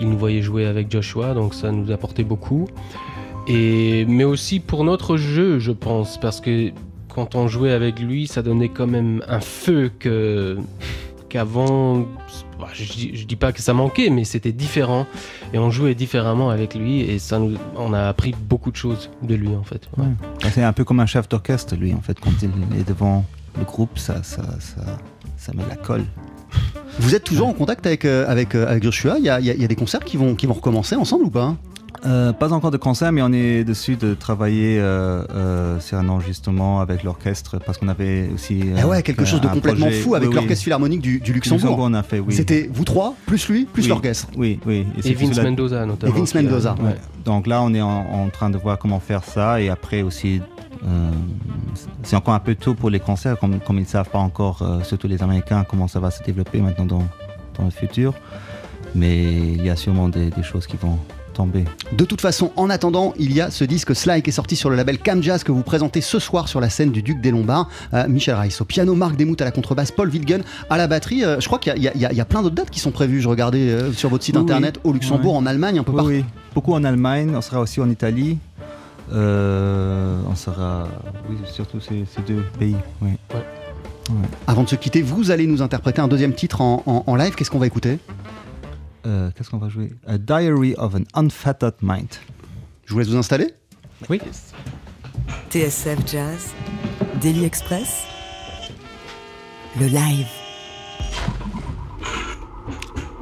ils 0.00 0.08
nous 0.08 0.18
voyaient 0.18 0.42
jouer 0.42 0.66
avec 0.66 0.90
Joshua, 0.90 1.34
donc 1.34 1.54
ça 1.54 1.70
nous 1.70 1.92
apportait 1.92 2.24
beaucoup. 2.24 2.66
Et, 3.46 4.04
mais 4.08 4.24
aussi 4.24 4.58
pour 4.58 4.82
notre 4.82 5.16
jeu, 5.16 5.60
je 5.60 5.70
pense, 5.70 6.18
parce 6.18 6.40
que 6.40 6.72
quand 7.08 7.36
on 7.36 7.46
jouait 7.46 7.70
avec 7.70 8.00
lui, 8.00 8.26
ça 8.26 8.42
donnait 8.42 8.68
quand 8.70 8.88
même 8.88 9.22
un 9.28 9.40
feu 9.40 9.92
que 10.00 10.58
qu'avant. 11.28 12.06
bah, 12.58 12.66
Je, 12.72 12.92
dis- 12.92 13.10
je 13.14 13.24
dis 13.24 13.36
pas 13.36 13.52
que 13.52 13.62
ça 13.62 13.72
manquait, 13.72 14.10
mais 14.10 14.24
c'était 14.24 14.50
différent. 14.52 15.06
Et 15.54 15.58
on 15.58 15.70
jouait 15.70 15.94
différemment 15.94 16.50
avec 16.50 16.74
lui, 16.74 17.02
et 17.02 17.20
ça 17.20 17.38
nous, 17.38 17.56
on 17.76 17.92
a 17.92 18.08
appris 18.08 18.34
beaucoup 18.48 18.72
de 18.72 18.76
choses 18.76 19.10
de 19.22 19.34
lui 19.36 19.54
en 19.54 19.62
fait. 19.62 19.88
Ouais. 19.96 20.04
Ouais. 20.06 20.50
C'est 20.52 20.64
un 20.64 20.72
peu 20.72 20.82
comme 20.84 20.98
un 20.98 21.06
chef 21.06 21.28
d'orchestre, 21.28 21.76
lui, 21.76 21.94
en 21.94 22.00
fait, 22.00 22.18
quand 22.18 22.32
il 22.42 22.80
est 22.80 22.88
devant 22.88 23.24
le 23.58 23.64
groupe, 23.64 23.98
ça, 23.98 24.22
ça, 24.22 24.42
ça, 24.60 24.82
ça 25.36 25.52
met 25.54 25.62
la 25.68 25.76
colle. 25.76 26.04
Vous 26.98 27.14
êtes 27.14 27.24
toujours 27.24 27.48
en 27.48 27.52
contact 27.52 27.86
avec, 27.86 28.04
euh, 28.04 28.24
avec, 28.28 28.54
euh, 28.54 28.66
avec 28.68 28.82
Joshua? 28.82 29.16
Il 29.18 29.24
y, 29.24 29.28
a, 29.30 29.40
y 29.40 29.50
a- 29.50 29.54
il 29.54 29.60
y 29.60 29.64
a 29.64 29.68
des 29.68 29.76
concerts 29.76 30.00
qui 30.04 30.16
vont, 30.16 30.34
qui 30.34 30.46
vont 30.46 30.54
recommencer 30.54 30.96
ensemble 30.96 31.24
ou 31.24 31.30
pas? 31.30 31.54
Euh, 32.06 32.32
pas 32.32 32.54
encore 32.54 32.70
de 32.70 32.78
concert, 32.78 33.12
mais 33.12 33.20
on 33.20 33.30
est 33.30 33.62
dessus 33.62 33.96
de 33.96 34.14
travailler 34.14 34.78
euh, 34.80 35.22
euh, 35.34 35.78
sur 35.80 35.98
un 35.98 36.08
enregistrement 36.08 36.80
avec 36.80 37.02
l'orchestre 37.04 37.58
parce 37.64 37.76
qu'on 37.76 37.88
avait 37.88 38.30
aussi. 38.34 38.62
Euh, 38.74 38.84
ouais, 38.86 39.02
quelque 39.02 39.26
chose 39.26 39.42
de 39.42 39.48
complètement 39.48 39.86
projet- 39.86 40.00
fou 40.00 40.14
avec 40.14 40.28
oui, 40.30 40.34
oui. 40.34 40.40
l'Orchestre 40.40 40.64
Philharmonique 40.64 41.02
du, 41.02 41.12
du 41.18 41.20
Du 41.20 41.32
Luxembourg. 41.34 41.76
on 41.78 41.92
a 41.92 42.02
fait, 42.02 42.18
oui. 42.18 42.34
C'était 42.34 42.70
vous 42.72 42.84
trois, 42.84 43.14
plus 43.26 43.46
lui, 43.50 43.66
plus 43.66 43.82
Oui. 43.82 43.88
l'orchestre. 43.90 44.28
Oui, 44.34 44.58
oui. 44.64 44.86
Et 44.96 45.02
c'est 45.02 45.12
Vince 45.12 45.36
la- 45.36 45.42
Mendoza 45.44 45.84
notamment. 45.84 46.14
Et 46.14 46.18
Vince 46.18 46.34
Mendoza. 46.34 46.74
ouais. 46.82 46.96
Donc 47.26 47.46
là, 47.46 47.60
on 47.62 47.74
est 47.74 47.82
en, 47.82 47.88
en 48.10 48.28
train 48.30 48.48
de 48.48 48.56
voir 48.56 48.78
comment 48.78 48.98
faire 49.00 49.22
ça 49.22 49.60
et 49.60 49.68
après 49.68 50.00
aussi. 50.00 50.40
Euh, 50.86 51.10
c'est 52.02 52.16
encore 52.16 52.34
un 52.34 52.38
peu 52.40 52.54
tôt 52.54 52.74
pour 52.74 52.90
les 52.90 53.00
concerts, 53.00 53.38
comme, 53.38 53.60
comme 53.60 53.76
ils 53.78 53.82
ne 53.82 53.86
savent 53.86 54.08
pas 54.10 54.18
encore, 54.18 54.62
euh, 54.62 54.82
surtout 54.82 55.08
les 55.08 55.22
Américains, 55.22 55.64
comment 55.68 55.88
ça 55.88 56.00
va 56.00 56.10
se 56.10 56.22
développer 56.22 56.60
maintenant 56.60 56.86
dans, 56.86 57.02
dans 57.58 57.64
le 57.64 57.70
futur. 57.70 58.14
Mais 58.94 59.24
il 59.24 59.64
y 59.64 59.70
a 59.70 59.76
sûrement 59.76 60.08
des, 60.08 60.30
des 60.30 60.42
choses 60.42 60.66
qui 60.66 60.76
vont 60.76 60.98
tomber. 61.32 61.64
De 61.92 62.04
toute 62.04 62.20
façon, 62.20 62.50
en 62.56 62.68
attendant, 62.70 63.14
il 63.16 63.32
y 63.32 63.40
a 63.40 63.50
ce 63.52 63.62
disque 63.62 63.94
Sly 63.94 64.20
qui 64.20 64.30
est 64.30 64.32
sorti 64.32 64.56
sur 64.56 64.68
le 64.68 64.74
label 64.74 64.98
Cam 64.98 65.22
Jazz 65.22 65.44
que 65.44 65.52
vous 65.52 65.62
présentez 65.62 66.00
ce 66.00 66.18
soir 66.18 66.48
sur 66.48 66.60
la 66.60 66.68
scène 66.70 66.90
du 66.90 67.02
Duc 67.02 67.20
des 67.20 67.30
Lombards. 67.30 67.68
Euh, 67.94 68.08
Michel 68.08 68.34
Rice 68.34 68.60
au 68.60 68.64
piano, 68.64 68.96
Marc 68.96 69.16
Demuth 69.16 69.40
à 69.40 69.44
la 69.44 69.52
contrebasse, 69.52 69.92
Paul 69.92 70.08
Wilgen 70.08 70.42
à 70.68 70.76
la 70.76 70.88
batterie. 70.88 71.24
Euh, 71.24 71.38
je 71.38 71.46
crois 71.46 71.60
qu'il 71.60 71.72
y, 71.80 71.86
a- 71.86 71.92
il 71.94 72.00
y 72.00 72.04
a- 72.04 72.10
il 72.10 72.18
y 72.18 72.20
a 72.20 72.24
plein 72.24 72.42
d'autres 72.42 72.56
dates 72.56 72.70
qui 72.70 72.80
sont 72.80 72.90
prévues. 72.90 73.20
Je 73.20 73.28
regardais 73.28 73.68
euh, 73.70 73.92
sur 73.92 74.08
votre 74.10 74.24
site 74.24 74.34
Oui, 74.36 74.42
internet 74.42 74.80
au 74.82 74.92
Luxembourg, 74.92 75.34
oui. 75.34 75.38
en 75.38 75.46
Allemagne, 75.46 75.78
un 75.78 75.84
peu 75.84 75.92
Oui, 75.92 75.96
partout. 75.96 76.10
oui. 76.10 76.24
Beaucoup 76.52 76.72
en 76.74 76.82
Allemagne, 76.82 77.32
on 77.36 77.40
sera 77.40 77.60
aussi 77.60 77.80
en 77.80 77.88
Italie. 77.88 78.38
Euh, 79.12 80.20
on 80.28 80.34
sera, 80.36 80.86
oui, 81.28 81.36
surtout 81.46 81.80
ces, 81.80 82.04
ces 82.04 82.22
deux 82.22 82.42
pays. 82.58 82.76
Oui. 83.02 83.12
Avant 84.46 84.64
de 84.64 84.68
se 84.68 84.74
quitter, 84.76 85.02
vous 85.02 85.30
allez 85.30 85.46
nous 85.46 85.62
interpréter 85.62 86.00
un 86.00 86.08
deuxième 86.08 86.34
titre 86.34 86.60
en, 86.60 86.82
en- 86.86 87.04
en 87.06 87.16
live. 87.16 87.34
Qu'est-ce 87.34 87.50
qu'on 87.50 87.58
va 87.60 87.66
écouter? 87.66 87.98
Euh, 89.06 89.30
Qu'est-ce 89.34 89.50
qu'on 89.50 89.58
va 89.58 89.68
jouer? 89.68 89.92
A 90.06 90.18
Diary 90.18 90.74
of 90.76 90.94
an 90.96 91.02
Unfettered 91.14 91.74
Mind. 91.82 92.08
Je 92.86 92.92
vous 92.92 92.98
laisse 92.98 93.08
vous 93.08 93.16
installer. 93.16 93.48
Oui. 94.08 94.20
TSF 95.50 95.98
Jazz, 96.06 96.48
Daily 97.20 97.44
Express, 97.44 98.04
le 99.78 99.86
live. 99.86 100.26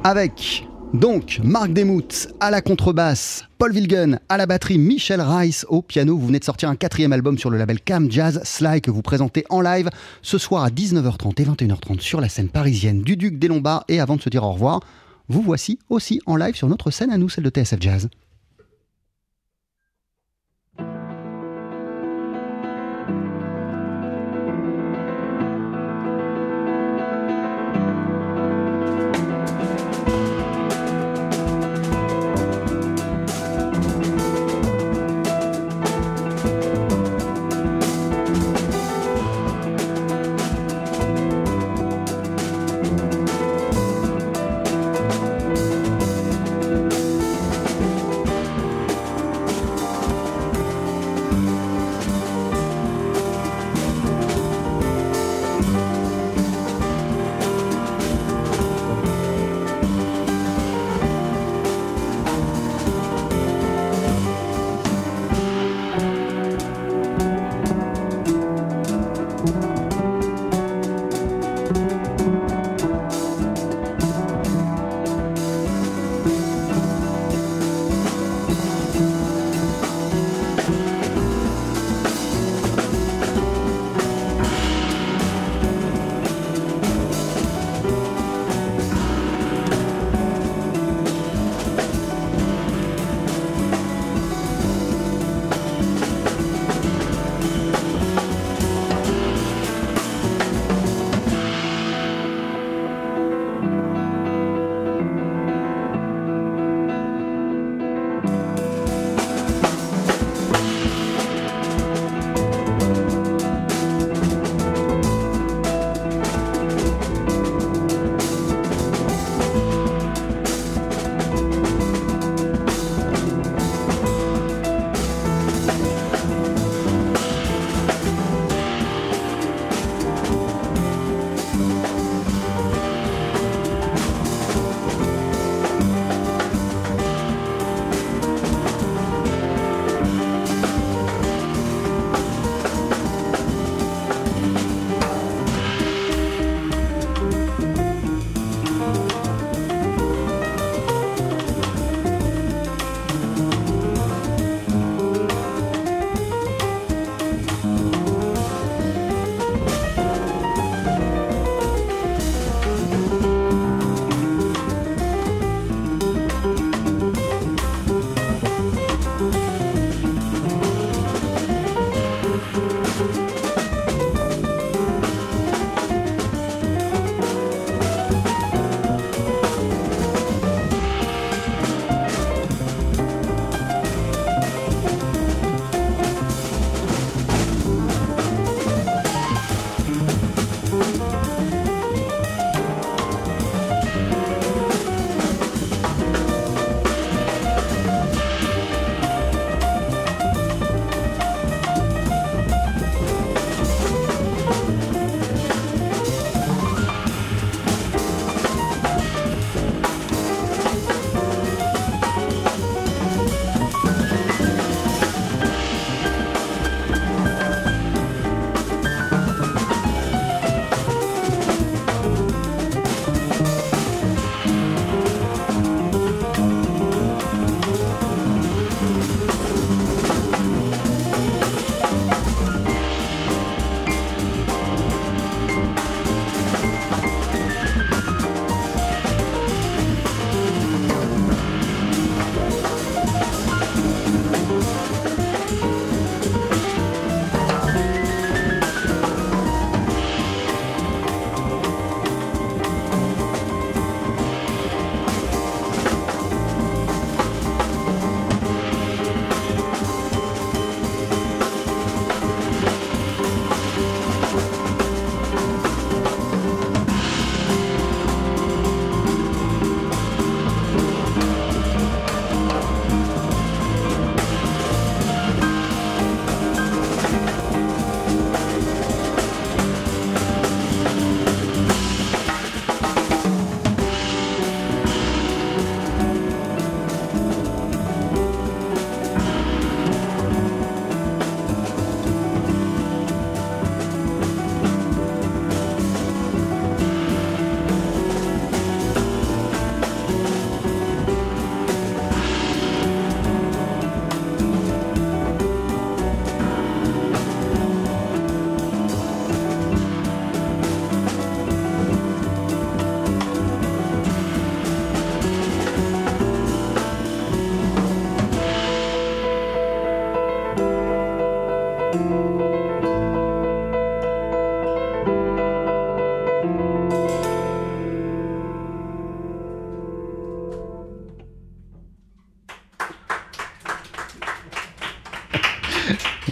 Avec 0.03 0.67
donc 0.93 1.39
Marc 1.43 1.73
Demuth 1.73 2.33
à 2.39 2.49
la 2.49 2.61
contrebasse, 2.61 3.45
Paul 3.57 3.71
Wilgen 3.71 4.19
à 4.29 4.37
la 4.37 4.45
batterie, 4.45 4.77
Michel 4.77 5.21
Rice 5.21 5.65
au 5.69 5.81
piano. 5.81 6.17
Vous 6.17 6.27
venez 6.27 6.39
de 6.39 6.43
sortir 6.43 6.69
un 6.69 6.75
quatrième 6.75 7.13
album 7.13 7.37
sur 7.37 7.49
le 7.49 7.57
label 7.57 7.79
Cam 7.79 8.11
Jazz 8.11 8.41
Sly 8.43 8.81
que 8.81 8.91
vous 8.91 9.01
présentez 9.01 9.45
en 9.49 9.61
live 9.61 9.89
ce 10.21 10.37
soir 10.37 10.63
à 10.63 10.69
19h30 10.69 11.41
et 11.41 11.45
21h30 11.45 11.99
sur 11.99 12.21
la 12.21 12.29
scène 12.29 12.49
parisienne 12.49 13.01
du 13.01 13.17
Duc 13.17 13.37
des 13.37 13.47
Lombards. 13.47 13.83
Et 13.87 13.99
avant 13.99 14.15
de 14.15 14.21
se 14.21 14.29
dire 14.29 14.43
au 14.43 14.51
revoir, 14.51 14.81
vous 15.27 15.41
voici 15.41 15.79
aussi 15.89 16.21
en 16.25 16.35
live 16.35 16.55
sur 16.55 16.67
notre 16.67 16.91
scène 16.91 17.11
à 17.11 17.17
nous, 17.17 17.29
celle 17.29 17.43
de 17.43 17.49
TSF 17.49 17.79
Jazz. 17.79 18.09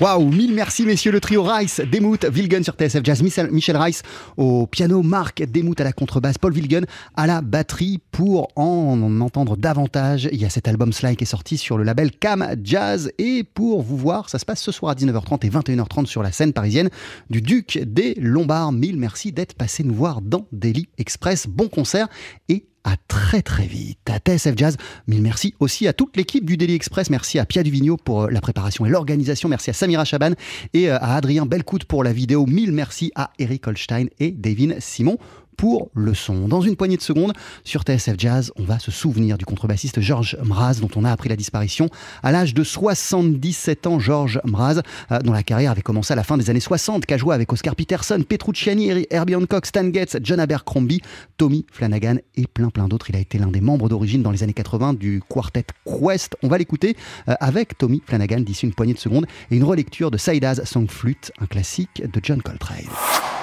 Waouh, 0.08 0.32
mille 0.32 0.54
merci 0.54 0.86
messieurs 0.86 1.12
le 1.12 1.20
trio 1.20 1.44
Rice, 1.44 1.82
Demuth, 1.82 2.24
Vilgen 2.24 2.64
sur 2.64 2.76
TSF 2.76 3.02
Jazz, 3.04 3.22
Michel, 3.22 3.76
Rice 3.76 4.04
au 4.38 4.66
piano, 4.66 5.04
Marc 5.04 5.44
Demuth 5.44 5.82
à 5.82 5.84
la 5.84 5.92
contrebasse, 5.92 6.38
Paul 6.38 6.54
Vilgen 6.54 6.86
à 7.18 7.28
la 7.28 7.42
batterie 7.42 8.00
pour 8.14 8.48
en 8.56 9.20
entendre 9.20 9.58
davantage. 9.58 10.30
Il 10.32 10.40
y 10.40 10.46
a 10.46 10.50
cet 10.50 10.70
album 10.70 10.94
Sly 10.94 11.18
qui 11.18 11.26
est 11.26 11.28
sorti 11.28 11.58
sur 11.58 11.78
le 11.78 11.84
label 11.84 12.12
Cam 12.12 12.56
Jazz 12.64 13.12
et 13.18 13.44
pour 13.44 13.82
vous 13.82 13.98
voir, 13.98 14.30
ça 14.30 14.40
se 14.40 14.46
passe 14.46 14.62
ce 14.62 14.72
soir 14.72 14.94
à 14.94 14.96
19h30 14.96 15.46
et 15.46 15.50
21h30 15.50 16.06
sur 16.06 16.24
la 16.24 16.32
scène 16.32 16.54
parisienne 16.54 16.90
du 17.30 17.42
Duc 17.42 17.78
des 17.86 18.14
Lombards. 18.16 18.72
Mille 18.72 18.96
merci 18.96 19.34
d'être 19.34 19.56
passé 19.56 19.84
nous 19.84 19.94
voir 19.94 20.22
dans 20.22 20.48
Daily 20.54 20.88
Express. 20.98 21.48
Bon 21.48 21.68
concert 21.68 22.08
et 22.48 22.66
à 22.88 22.96
très 23.10 23.42
très 23.42 23.68
vite 23.68 24.10
à 24.10 24.18
TSF 24.18 24.54
Jazz. 24.56 24.78
Mille 25.08 25.22
merci 25.22 25.54
aussi 25.60 25.88
à 25.88 25.94
toute 25.94 26.16
l'équipe 26.16 26.46
du 26.46 26.56
Daily 26.56 26.74
Express. 26.74 27.10
Merci 27.10 27.38
à 27.38 27.46
Pia 27.46 27.62
Duvigneau 27.62 27.98
pour 27.98 28.24
euh, 28.24 28.30
la 28.32 28.40
préparation 28.40 28.86
et 28.86 28.90
l'organisation. 28.90 29.50
Merci 29.50 29.72
à 29.72 29.74
Samira 29.74 30.06
Chaban 30.06 30.32
et 30.74 30.90
euh, 30.90 30.98
à 30.98 31.18
Adrien 31.18 31.46
Belcout 31.46 31.84
pour 31.84 32.06
la 32.06 32.14
vidéo. 32.14 32.46
Mille 32.46 32.72
merci 32.72 33.12
à 33.16 33.32
Eric 33.40 33.68
Holstein 33.68 34.06
et 34.20 34.32
Davin 34.32 34.76
Simon 34.80 35.18
pour 35.58 35.90
le 35.96 36.14
son. 36.14 36.48
Dans 36.48 36.62
une 36.62 36.76
poignée 36.76 36.98
de 36.98 37.02
secondes, 37.02 37.34
sur 37.64 37.82
TSF 37.82 38.16
Jazz, 38.18 38.52
on 38.58 38.64
va 38.64 38.80
se 38.80 38.92
souvenir 38.92 39.38
du 39.38 39.46
contrebassiste 39.46 40.00
Georges 40.00 40.38
Mraz, 40.44 40.76
dont 40.80 40.90
on 40.96 41.04
a 41.04 41.12
appris 41.12 41.30
la 41.30 41.36
disparition 41.36 41.90
à 42.24 42.32
l'âge 42.32 42.54
de 42.54 42.64
77 42.64 43.88
ans. 43.88 44.00
Georges 44.00 44.40
Mraz, 44.46 44.82
euh, 45.12 45.20
dont 45.20 45.34
la 45.34 45.44
carrière 45.44 45.72
avait 45.72 45.82
commencé 45.82 46.14
à 46.14 46.16
la 46.16 46.24
fin 46.24 46.38
des 46.38 46.50
années 46.50 46.60
60, 46.60 47.06
qui 47.06 47.14
a 47.14 47.18
joué 47.18 47.34
avec 47.34 47.52
Oscar 47.52 47.76
Peterson, 47.76 48.24
Petrucciani, 48.28 49.08
Herbie 49.10 49.36
Hancock, 49.36 49.66
Stan 49.66 49.92
Getz, 49.92 50.18
John 50.22 50.40
Abercrombie, 50.40 51.02
Tommy 51.38 51.66
Flanagan 51.72 52.18
et 52.36 52.46
plein 52.46 52.70
plein 52.70 52.88
d'autres. 52.88 53.10
Il 53.10 53.16
a 53.16 53.20
été 53.20 53.40
l'un 53.40 53.48
des 53.48 53.62
membres 53.62 53.90
d'origine 53.90 54.22
dans 54.22 54.32
les 54.32 54.44
années 54.44 54.54
80 54.54 54.94
du 54.94 55.22
quartet 55.28 55.66
Quest. 55.86 56.38
On 56.44 56.48
va 56.48 56.60
l'écouter 56.60 56.96
euh, 57.28 57.34
avec 57.40 57.78
Tommy 57.78 58.02
Flanagan 58.06 58.42
d'ici 58.42 58.66
une 58.66 58.74
poignée 58.74 58.94
de 58.94 59.00
secondes 59.00 59.26
et 59.50 59.58
une 59.58 59.64
relecture 59.64 60.12
de 60.12 60.18
Saïdaz 60.18 60.64
Song 60.66 60.90
Flute, 60.90 61.32
un 61.40 61.48
classique 61.48 62.04
de 62.04 62.20
John 62.22 62.42
Coltrane. 62.42 62.86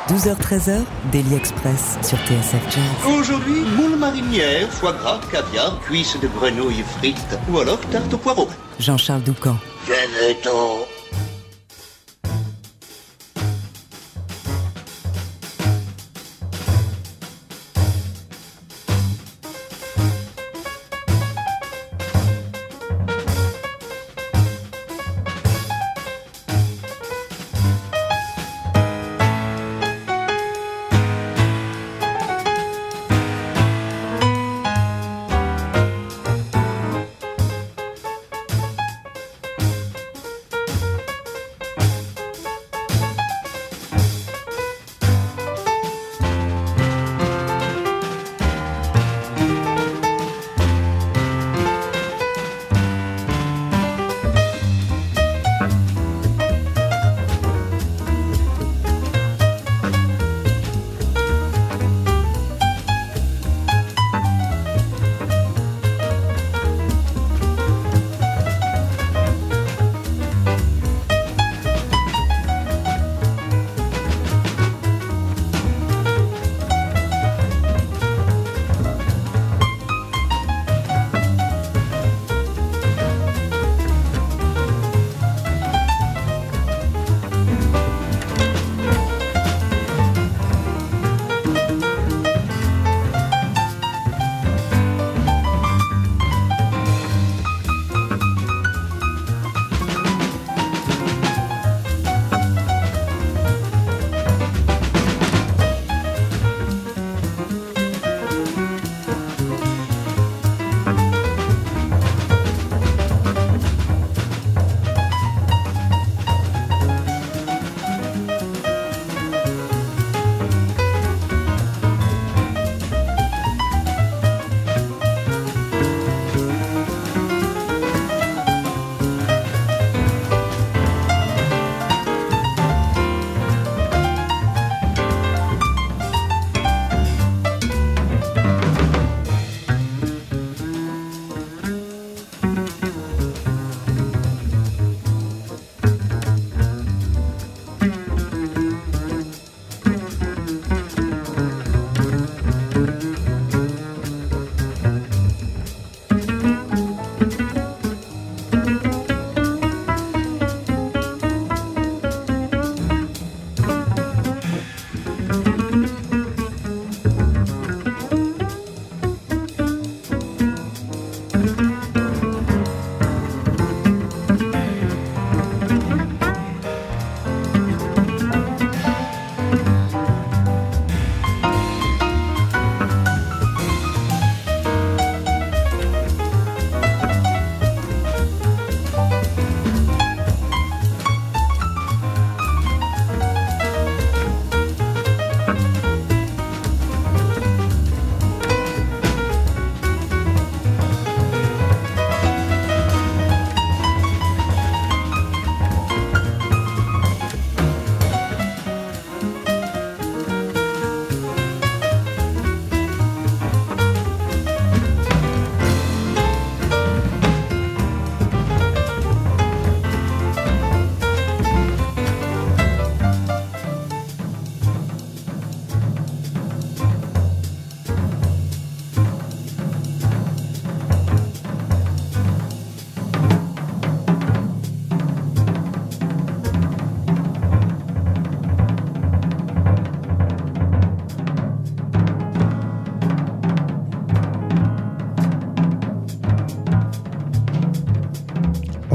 12h-13h, 0.09 0.83
Daily 1.13 1.35
Express 1.35 1.97
sur 2.05 2.19
TSF 2.19 2.63
Jazz. 2.71 3.15
Aujourd'hui, 3.19 3.63
moule 3.77 3.97
marinière, 3.97 4.69
foie 4.71 4.93
gras, 4.93 5.21
caviar, 5.33 5.81
cuisses 5.81 6.19
de 6.21 6.29
grenouille 6.29 6.85
frites 6.99 7.39
ou 7.51 7.59
alors 7.59 7.81
tarte 7.91 8.13
au 8.13 8.19
poireau. 8.19 8.49
Jean-Charles 8.79 9.23
Doucan. 9.23 9.57
Venez-t'en. 9.87 10.87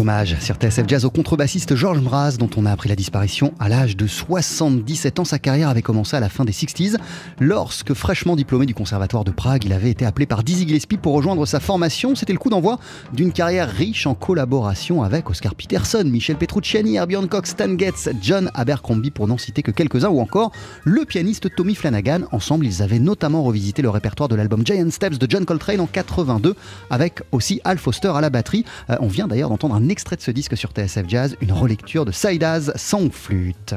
Hommage 0.10 0.38
sur 0.40 0.56
TSF 0.56 0.88
Jazz 0.88 1.06
au 1.06 1.12
contrebassiste 1.12 1.76
Georges 1.76 2.02
Mraz, 2.02 2.38
dont 2.38 2.50
on 2.58 2.66
a 2.66 2.72
appris 2.72 2.90
la 2.90 2.96
disparition 2.96 3.54
à 3.60 3.70
l'âge 3.70 3.96
de 3.96 4.08
77 4.08 5.20
ans. 5.20 5.26
Sa 5.26 5.38
carrière 5.38 5.70
avait 5.70 5.84
commencé 5.84 6.16
à 6.16 6.20
la 6.20 6.30
fin 6.30 6.46
des 6.46 6.52
60s, 6.52 6.96
lorsque, 7.40 7.94
fraîchement 7.94 8.36
diplômé 8.36 8.66
du 8.66 8.74
Conservatoire 8.74 9.24
de 9.24 9.30
Prague, 9.30 9.66
il 9.66 9.74
avait 9.74 9.92
été 9.92 10.06
appelé 10.06 10.26
par 10.26 10.44
Dizzy 10.44 10.68
Gillespie 10.68 10.98
pour 10.98 11.14
rejoindre 11.14 11.46
sa 11.46 11.60
formation. 11.60 12.16
C'était 12.16 12.34
le 12.34 12.40
coup 12.40 12.50
d'envoi 12.50 12.80
d'une 13.14 13.32
carrière 13.32 13.70
riche 13.70 14.08
en 14.08 14.16
collaboration 14.16 15.04
avec 15.04 15.30
Oscar 15.30 15.54
Peterson, 15.54 16.04
Michel 16.06 16.38
Petrucciani, 16.38 16.96
Herbie 16.96 17.28
Cox, 17.30 17.52
Stan 17.52 17.78
Getz, 17.78 18.10
John 18.20 18.50
Abercrombie, 18.56 19.12
pour 19.12 19.28
n'en 19.28 19.38
citer 19.38 19.62
que 19.62 19.72
quelques-uns, 19.72 20.10
ou 20.10 20.22
encore 20.22 20.52
le 20.86 21.06
pianiste 21.06 21.54
Tommy 21.54 21.76
Flanagan. 21.76 22.22
Ensemble, 22.32 22.66
ils 22.66 22.82
avaient 22.82 22.98
notamment 22.98 23.44
revisité 23.44 23.84
le 23.84 23.92
répertoire 23.92 24.28
de 24.28 24.36
l'album 24.36 24.66
Giant 24.66 24.90
Steps 24.90 25.20
de 25.20 25.28
John 25.30 25.46
Coltrane 25.46 25.82
en 25.82 25.88
82, 25.88 26.56
avec 26.90 27.22
aussi 27.32 27.62
Al 27.64 27.78
Foster 27.78 28.12
à 28.16 28.22
la 28.22 28.32
batterie. 28.32 28.66
Euh, 28.90 28.96
on 29.02 29.08
vient 29.08 29.28
d'ailleurs 29.28 29.50
d'entendre 29.50 29.76
un 29.76 29.88
extrait 30.00 30.16
de 30.16 30.22
ce 30.22 30.32
disque 30.32 30.56
sur 30.56 30.72
TSF 30.72 31.10
Jazz, 31.10 31.36
une 31.42 31.52
relecture 31.52 32.06
de 32.06 32.14
Saïdaz 32.14 32.72
sans 32.78 33.12
flûte. 33.12 33.76